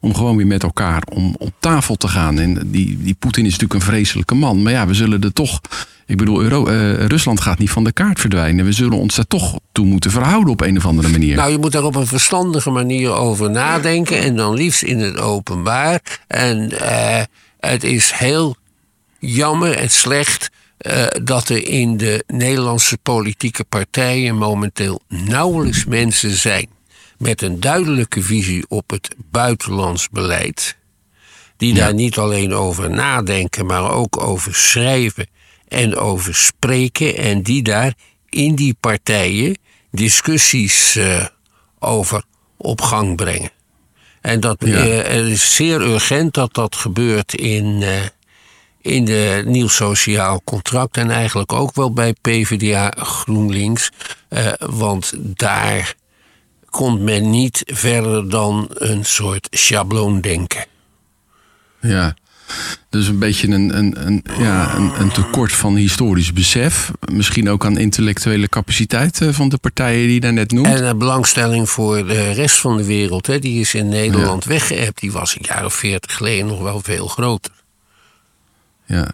Om 0.00 0.14
gewoon 0.14 0.36
weer 0.36 0.46
met 0.46 0.62
elkaar 0.62 1.02
om 1.12 1.34
op 1.38 1.52
tafel 1.58 1.96
te 1.96 2.08
gaan. 2.08 2.38
En 2.38 2.58
die, 2.66 2.98
die 3.02 3.16
Poetin 3.18 3.44
is 3.44 3.52
natuurlijk 3.52 3.80
een 3.80 3.86
vreselijke 3.86 4.34
man. 4.34 4.62
Maar 4.62 4.72
ja, 4.72 4.86
we 4.86 4.94
zullen 4.94 5.20
er 5.20 5.32
toch. 5.32 5.60
Ik 6.06 6.16
bedoel, 6.16 6.42
Euro, 6.42 6.62
Rusland 7.06 7.40
gaat 7.40 7.58
niet 7.58 7.70
van 7.70 7.84
de 7.84 7.92
kaart 7.92 8.20
verdwijnen. 8.20 8.64
We 8.64 8.72
zullen 8.72 8.98
ons 8.98 9.14
daar 9.14 9.26
toch 9.26 9.58
toe 9.72 9.86
moeten 9.86 10.10
verhouden 10.10 10.52
op 10.52 10.60
een 10.60 10.76
of 10.76 10.86
andere 10.86 11.08
manier. 11.08 11.36
Nou, 11.36 11.50
je 11.50 11.58
moet 11.58 11.72
daar 11.72 11.84
op 11.84 11.94
een 11.94 12.06
verstandige 12.06 12.70
manier 12.70 13.12
over 13.12 13.50
nadenken. 13.50 14.20
En 14.20 14.36
dan 14.36 14.54
liefst 14.54 14.82
in 14.82 14.98
het 14.98 15.18
openbaar. 15.18 16.00
En 16.26 16.70
het 17.60 17.84
is 17.84 18.12
heel 18.14 18.56
jammer 19.26 19.76
en 19.76 19.90
slecht 19.90 20.50
eh, 20.76 21.06
dat 21.22 21.48
er 21.48 21.66
in 21.68 21.96
de 21.96 22.24
Nederlandse 22.26 22.98
politieke 22.98 23.64
partijen 23.64 24.36
momenteel 24.36 25.00
nauwelijks 25.08 25.84
mensen 25.84 26.30
zijn 26.30 26.68
met 27.18 27.42
een 27.42 27.60
duidelijke 27.60 28.22
visie 28.22 28.64
op 28.68 28.90
het 28.90 29.14
buitenlands 29.30 30.08
beleid. 30.10 30.76
Die 31.56 31.74
daar 31.74 31.94
niet 31.94 32.18
alleen 32.18 32.54
over 32.54 32.90
nadenken, 32.90 33.66
maar 33.66 33.90
ook 33.90 34.22
over 34.22 34.54
schrijven 34.54 35.26
en 35.68 35.96
over 35.96 36.34
spreken. 36.34 37.16
En 37.16 37.42
die 37.42 37.62
daar 37.62 37.94
in 38.28 38.54
die 38.54 38.76
partijen 38.80 39.58
discussies 39.90 40.96
eh, 40.96 41.26
over 41.78 42.22
op 42.56 42.80
gang 42.80 43.16
brengen. 43.16 43.50
En 44.20 44.40
dat 44.40 44.56
Ja. 44.66 44.86
eh, 44.86 45.12
het 45.16 45.26
is 45.26 45.54
zeer 45.54 45.80
urgent 45.80 46.34
dat 46.34 46.54
dat 46.54 46.76
gebeurt 46.76 47.34
in, 47.34 47.82
in 48.84 49.04
de 49.04 49.42
nieuw 49.46 49.68
sociaal 49.68 50.40
contract. 50.44 50.96
En 50.96 51.10
eigenlijk 51.10 51.52
ook 51.52 51.74
wel 51.74 51.92
bij 51.92 52.14
PvdA 52.20 52.92
GroenLinks. 52.96 53.90
eh, 54.28 54.52
want 54.58 55.12
daar 55.18 55.94
komt 56.70 57.00
men 57.00 57.30
niet 57.30 57.62
verder 57.66 58.30
dan 58.30 58.66
een 58.74 59.04
soort 59.04 59.48
schabloondenken. 59.50 60.66
Ja. 61.80 62.14
Dus 62.90 63.06
een 63.06 63.18
beetje 63.18 63.48
een, 63.48 63.78
een, 63.78 64.06
een, 64.06 64.24
ja, 64.38 64.74
een, 64.76 65.00
een 65.00 65.10
tekort 65.10 65.52
van 65.52 65.76
historisch 65.76 66.32
besef. 66.32 66.90
Misschien 67.12 67.50
ook 67.50 67.64
aan 67.64 67.78
intellectuele 67.78 68.48
capaciteit 68.48 69.20
van 69.30 69.48
de 69.48 69.58
partijen 69.58 70.04
die 70.04 70.14
je 70.14 70.20
daar 70.20 70.32
net 70.32 70.52
noemt. 70.52 70.66
En 70.66 70.86
de 70.86 70.94
belangstelling 70.94 71.70
voor 71.70 72.06
de 72.06 72.32
rest 72.32 72.56
van 72.56 72.76
de 72.76 72.84
wereld, 72.84 73.26
hè, 73.26 73.38
die 73.38 73.60
is 73.60 73.74
in 73.74 73.88
Nederland 73.88 74.44
weggeëpt. 74.44 75.00
Die 75.00 75.12
was 75.12 75.34
een 75.34 75.44
jaar 75.48 75.64
of 75.64 75.74
veertig 75.74 76.16
geleden 76.16 76.46
nog 76.46 76.60
wel 76.60 76.80
veel 76.82 77.08
groter. 77.08 77.52
Ja. 78.86 79.10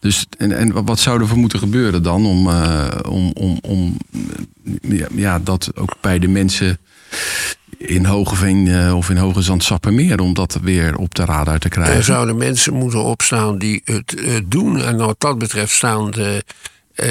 Dus, 0.00 0.26
en, 0.38 0.56
en 0.56 0.84
wat 0.84 0.98
zou 0.98 1.20
er 1.20 1.28
voor 1.28 1.38
moeten 1.38 1.58
gebeuren 1.58 2.02
dan 2.02 2.26
om, 2.26 2.48
eh, 2.48 2.88
om, 3.08 3.30
om, 3.34 3.58
om 3.62 3.96
eh, 4.64 4.98
ja, 4.98 5.06
ja, 5.14 5.38
dat 5.38 5.70
ook 5.74 5.94
bij 6.00 6.18
de 6.18 6.28
mensen 6.28 6.78
in 7.78 8.04
Hogeveen 8.04 8.68
eh, 8.68 8.96
of 8.96 9.10
in 9.10 9.16
Hoge 9.16 9.42
Zand 9.42 9.64
Sappemeer 9.64 10.20
om 10.20 10.34
dat 10.34 10.58
weer 10.62 10.96
op 10.96 11.14
de 11.14 11.24
radar 11.24 11.58
te 11.58 11.68
krijgen? 11.68 11.94
Er 11.94 12.04
zouden 12.04 12.36
mensen 12.36 12.74
moeten 12.74 13.02
opstaan 13.02 13.58
die 13.58 13.82
het 13.84 14.42
doen. 14.44 14.82
En 14.82 14.96
wat 14.96 15.20
dat 15.20 15.38
betreft 15.38 15.72
staan 15.72 16.10
de 16.10 16.44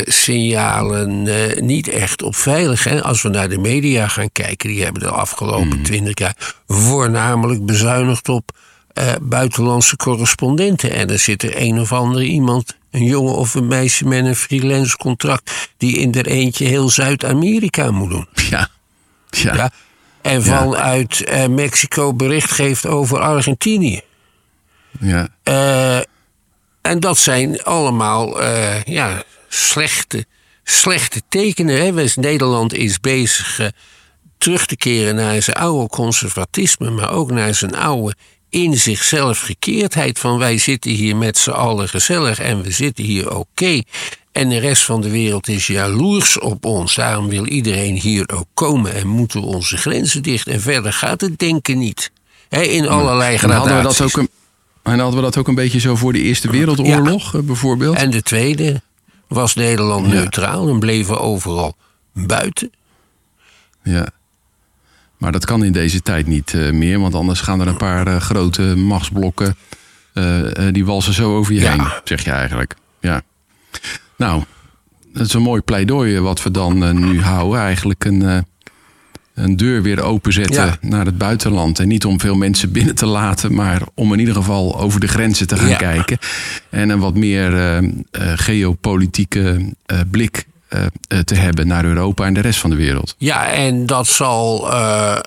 signalen 0.05 1.23
niet 1.65 1.87
echt 1.87 2.21
op 2.21 2.35
veilig. 2.35 2.83
Hè? 2.83 3.03
Als 3.03 3.21
we 3.21 3.29
naar 3.29 3.49
de 3.49 3.57
media 3.57 4.07
gaan 4.07 4.31
kijken, 4.31 4.69
die 4.69 4.83
hebben 4.83 5.01
de 5.01 5.09
afgelopen 5.09 5.83
twintig 5.83 6.19
jaar 6.19 6.53
voornamelijk 6.67 7.65
bezuinigd 7.65 8.29
op 8.29 8.51
eh, 8.93 9.13
buitenlandse 9.21 9.95
correspondenten. 9.95 10.91
En 10.91 11.09
er 11.09 11.19
zit 11.19 11.43
er 11.43 11.61
een 11.61 11.79
of 11.79 11.91
andere 11.91 12.25
iemand, 12.25 12.77
een 12.91 13.03
jongen 13.03 13.35
of 13.35 13.53
een 13.53 13.67
meisje 13.67 14.05
met 14.05 14.25
een 14.25 14.35
freelance 14.35 14.97
contract, 14.97 15.69
die 15.77 15.97
in 15.97 16.13
er 16.13 16.27
eentje 16.27 16.65
heel 16.65 16.89
Zuid-Amerika 16.89 17.91
moet 17.91 18.09
doen. 18.09 18.27
Ja. 18.49 18.69
Ja. 19.29 19.55
Ja. 19.55 19.71
En 20.21 20.43
vanuit 20.43 21.25
uh, 21.27 21.45
Mexico 21.45 22.13
bericht 22.13 22.51
geeft 22.51 22.85
over 22.85 23.19
Argentinië. 23.19 24.01
Ja. 24.99 25.27
Uh, 25.43 25.97
en 26.81 26.99
dat 26.99 27.17
zijn 27.17 27.63
allemaal 27.63 28.43
ja, 28.85 29.23
slechte, 29.47 30.25
slechte 30.63 31.21
tekenen. 31.29 31.81
Hè? 31.81 31.93
Dus 31.93 32.15
Nederland 32.15 32.73
is 32.73 32.99
bezig 32.99 33.71
terug 34.37 34.65
te 34.65 34.75
keren 34.75 35.15
naar 35.15 35.41
zijn 35.41 35.57
oude 35.57 35.87
conservatisme, 35.87 36.89
maar 36.89 37.11
ook 37.11 37.31
naar 37.31 37.53
zijn 37.53 37.75
oude 37.75 38.15
in 38.53 38.77
zichzelf 38.77 39.39
gekeerdheid 39.39 40.19
van 40.19 40.37
wij 40.37 40.57
zitten 40.57 40.91
hier 40.91 41.15
met 41.15 41.37
z'n 41.37 41.49
allen 41.49 41.89
gezellig 41.89 42.39
en 42.39 42.61
we 42.61 42.71
zitten 42.71 43.03
hier 43.03 43.35
oké. 43.35 43.81
En 44.31 44.49
de 44.49 44.57
rest 44.57 44.83
van 44.83 45.01
de 45.01 45.09
wereld 45.09 45.47
is 45.47 45.67
jaloers 45.67 46.39
op 46.39 46.65
ons. 46.65 46.95
Daarom 46.95 47.29
wil 47.29 47.47
iedereen 47.47 47.95
hier 47.95 48.29
ook 48.33 48.47
komen 48.53 48.93
en 48.93 49.07
moeten 49.07 49.41
we 49.41 49.47
onze 49.47 49.77
grenzen 49.77 50.23
dicht. 50.23 50.47
En 50.47 50.61
verder 50.61 50.93
gaat 50.93 51.21
het 51.21 51.39
denken 51.39 51.77
niet. 51.77 52.11
in 52.49 52.87
allerlei 52.87 53.37
gradaties. 53.37 53.43
En 53.43 53.51
hadden 53.51 53.77
we 53.77 53.83
dat 53.83 54.01
ook 54.01 54.17
een, 54.17 54.29
en 54.83 54.99
hadden 54.99 55.15
we 55.19 55.25
dat 55.25 55.37
ook 55.37 55.47
een 55.47 55.55
beetje 55.55 55.79
zo 55.79 55.95
voor 55.95 56.13
de 56.13 56.21
Eerste 56.21 56.51
Wereldoorlog 56.51 57.31
ja. 57.31 57.39
Eh, 57.39 57.45
bijvoorbeeld? 57.45 57.95
En 57.95 58.11
de 58.11 58.21
tweede 58.21 58.81
was 59.27 59.55
Nederland 59.55 60.07
neutraal 60.07 60.69
en 60.69 60.79
bleven 60.79 61.19
overal 61.19 61.75
buiten. 62.13 62.71
Ja. 63.83 64.07
Maar 65.23 65.31
dat 65.31 65.45
kan 65.45 65.63
in 65.63 65.71
deze 65.71 66.01
tijd 66.01 66.27
niet 66.27 66.53
uh, 66.53 66.71
meer, 66.71 66.99
want 66.99 67.15
anders 67.15 67.41
gaan 67.41 67.61
er 67.61 67.67
een 67.67 67.77
paar 67.77 68.07
uh, 68.07 68.15
grote 68.15 68.61
machtsblokken. 68.61 69.55
Uh, 70.13 70.41
die 70.71 70.85
walsen 70.85 71.13
zo 71.13 71.35
over 71.35 71.53
je 71.53 71.61
ja. 71.61 71.71
heen, 71.71 71.87
zeg 72.03 72.23
je 72.23 72.31
eigenlijk. 72.31 72.75
Ja. 72.99 73.21
Nou, 74.17 74.43
dat 75.13 75.25
is 75.25 75.33
een 75.33 75.41
mooi 75.41 75.61
pleidooi 75.61 76.19
wat 76.19 76.43
we 76.43 76.51
dan 76.51 76.99
nu 77.09 77.21
houden. 77.21 77.59
Eigenlijk 77.59 78.05
een, 78.05 78.45
een 79.33 79.57
deur 79.57 79.81
weer 79.81 80.01
openzetten 80.01 80.65
ja. 80.65 80.77
naar 80.81 81.05
het 81.05 81.17
buitenland. 81.17 81.79
En 81.79 81.87
niet 81.87 82.05
om 82.05 82.19
veel 82.19 82.35
mensen 82.35 82.71
binnen 82.71 82.95
te 82.95 83.05
laten, 83.05 83.53
maar 83.53 83.81
om 83.93 84.13
in 84.13 84.19
ieder 84.19 84.35
geval 84.35 84.79
over 84.79 84.99
de 84.99 85.07
grenzen 85.07 85.47
te 85.47 85.57
gaan 85.57 85.69
ja. 85.69 85.77
kijken. 85.77 86.17
En 86.69 86.89
een 86.89 86.99
wat 86.99 87.15
meer 87.15 87.81
geopolitieke 88.35 89.73
blik 90.11 90.45
te 91.23 91.35
hebben 91.35 91.67
naar 91.67 91.85
Europa 91.85 92.25
en 92.25 92.33
de 92.33 92.41
rest 92.41 92.59
van 92.59 92.69
de 92.69 92.75
wereld. 92.75 93.15
Ja, 93.17 93.51
en 93.51 93.85
dat 93.85 94.07
zal 94.07 94.71
uh, 94.71 95.17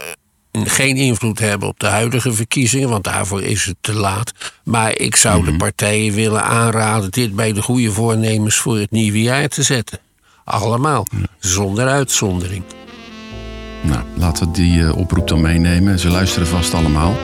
geen 0.65 0.97
invloed 0.97 1.39
hebben 1.39 1.69
op 1.69 1.81
de 1.81 1.87
huidige 1.87 2.33
verkiezingen, 2.33 2.89
want 2.89 3.05
daarvoor 3.05 3.43
is 3.43 3.65
het 3.65 3.77
te 3.81 3.93
laat. 3.93 4.33
Maar 4.65 4.99
ik 4.99 5.17
zou 5.17 5.35
mm 5.35 5.41
-hmm. 5.41 5.51
de 5.51 5.57
mhm. 5.57 5.65
partijen 5.65 6.15
willen 6.15 6.45
aanraden 6.45 7.11
dit 7.11 7.35
bij 7.35 7.53
de 7.53 7.63
goede 7.63 7.93
voornemens 7.93 8.57
voor 8.57 8.79
het 8.79 8.91
nieuwe 8.91 9.23
jaar 9.23 9.49
te 9.49 9.63
zetten. 9.63 9.99
Allemaal, 10.45 11.07
ja. 11.11 11.27
zonder 11.39 11.89
uitzondering. 11.89 12.63
Nou, 13.83 14.03
laten 14.15 14.47
we 14.47 14.53
die 14.53 14.79
uh, 14.79 14.97
oproep 14.97 15.29
dan 15.29 15.41
meenemen. 15.41 15.99
Ze 15.99 16.09
luisteren 16.09 16.49
vast 16.49 16.75
allemaal 16.75 17.15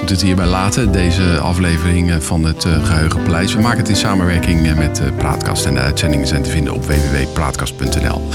moet 0.00 0.10
het 0.10 0.22
hierbij 0.22 0.46
laten, 0.46 0.92
deze 0.92 1.38
aflevering 1.38 2.10
eh, 2.10 2.16
van 2.18 2.44
het 2.44 2.64
uh, 2.64 2.84
Geheugenpaleis. 2.84 3.54
We 3.54 3.60
maken 3.60 3.78
het 3.78 3.88
in 3.88 3.96
samenwerking 3.96 4.66
eh, 4.66 4.76
met 4.76 5.02
Praatkast 5.16 5.64
en 5.64 5.74
de 5.74 5.80
uitzendingen 5.80 6.26
zijn 6.26 6.42
te 6.42 6.50
vinden 6.50 6.74
op 6.74 6.84
www.praatkast.nl. 6.84 8.28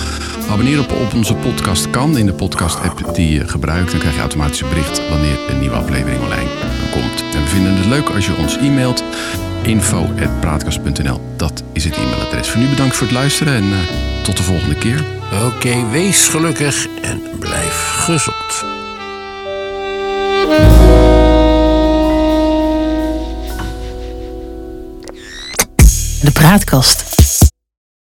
Abonneer 0.49 0.79
op, 0.79 1.13
onze 1.15 1.35
podcast 1.35 1.89
kan 1.89 2.17
in 2.17 2.25
de 2.25 2.33
podcast-app 2.33 3.15
die 3.15 3.33
je 3.33 3.47
gebruikt. 3.47 3.91
Dan 3.91 3.99
krijg 3.99 4.15
je 4.15 4.21
automatisch 4.21 4.61
een 4.61 4.69
bericht 4.69 5.09
wanneer 5.09 5.39
een 5.49 5.59
nieuwe 5.59 5.75
aflevering 5.75 6.21
online 6.21 6.49
komt. 6.91 7.23
En 7.35 7.41
we 7.41 7.47
vinden 7.47 7.75
het 7.75 7.85
leuk 7.85 8.09
als 8.09 8.25
je 8.25 8.37
ons 8.37 8.57
e-mailt 8.57 9.03
info.praatkast.nl. 9.61 11.21
Dat 11.35 11.63
is 11.73 11.83
het 11.83 11.95
e-mailadres. 11.97 12.49
Voor 12.49 12.61
nu 12.61 12.67
bedankt 12.67 12.95
voor 12.95 13.07
het 13.07 13.15
luisteren 13.15 13.53
en 13.53 13.71
tot 14.23 14.37
de 14.37 14.43
volgende 14.43 14.75
keer. 14.75 15.03
Oké, 15.45 15.89
wees 15.91 16.27
gelukkig 16.27 16.87
en 17.01 17.21
blijf 17.39 17.89
gezond. 17.97 18.69
de 26.23 26.31
praatkast. 26.31 27.03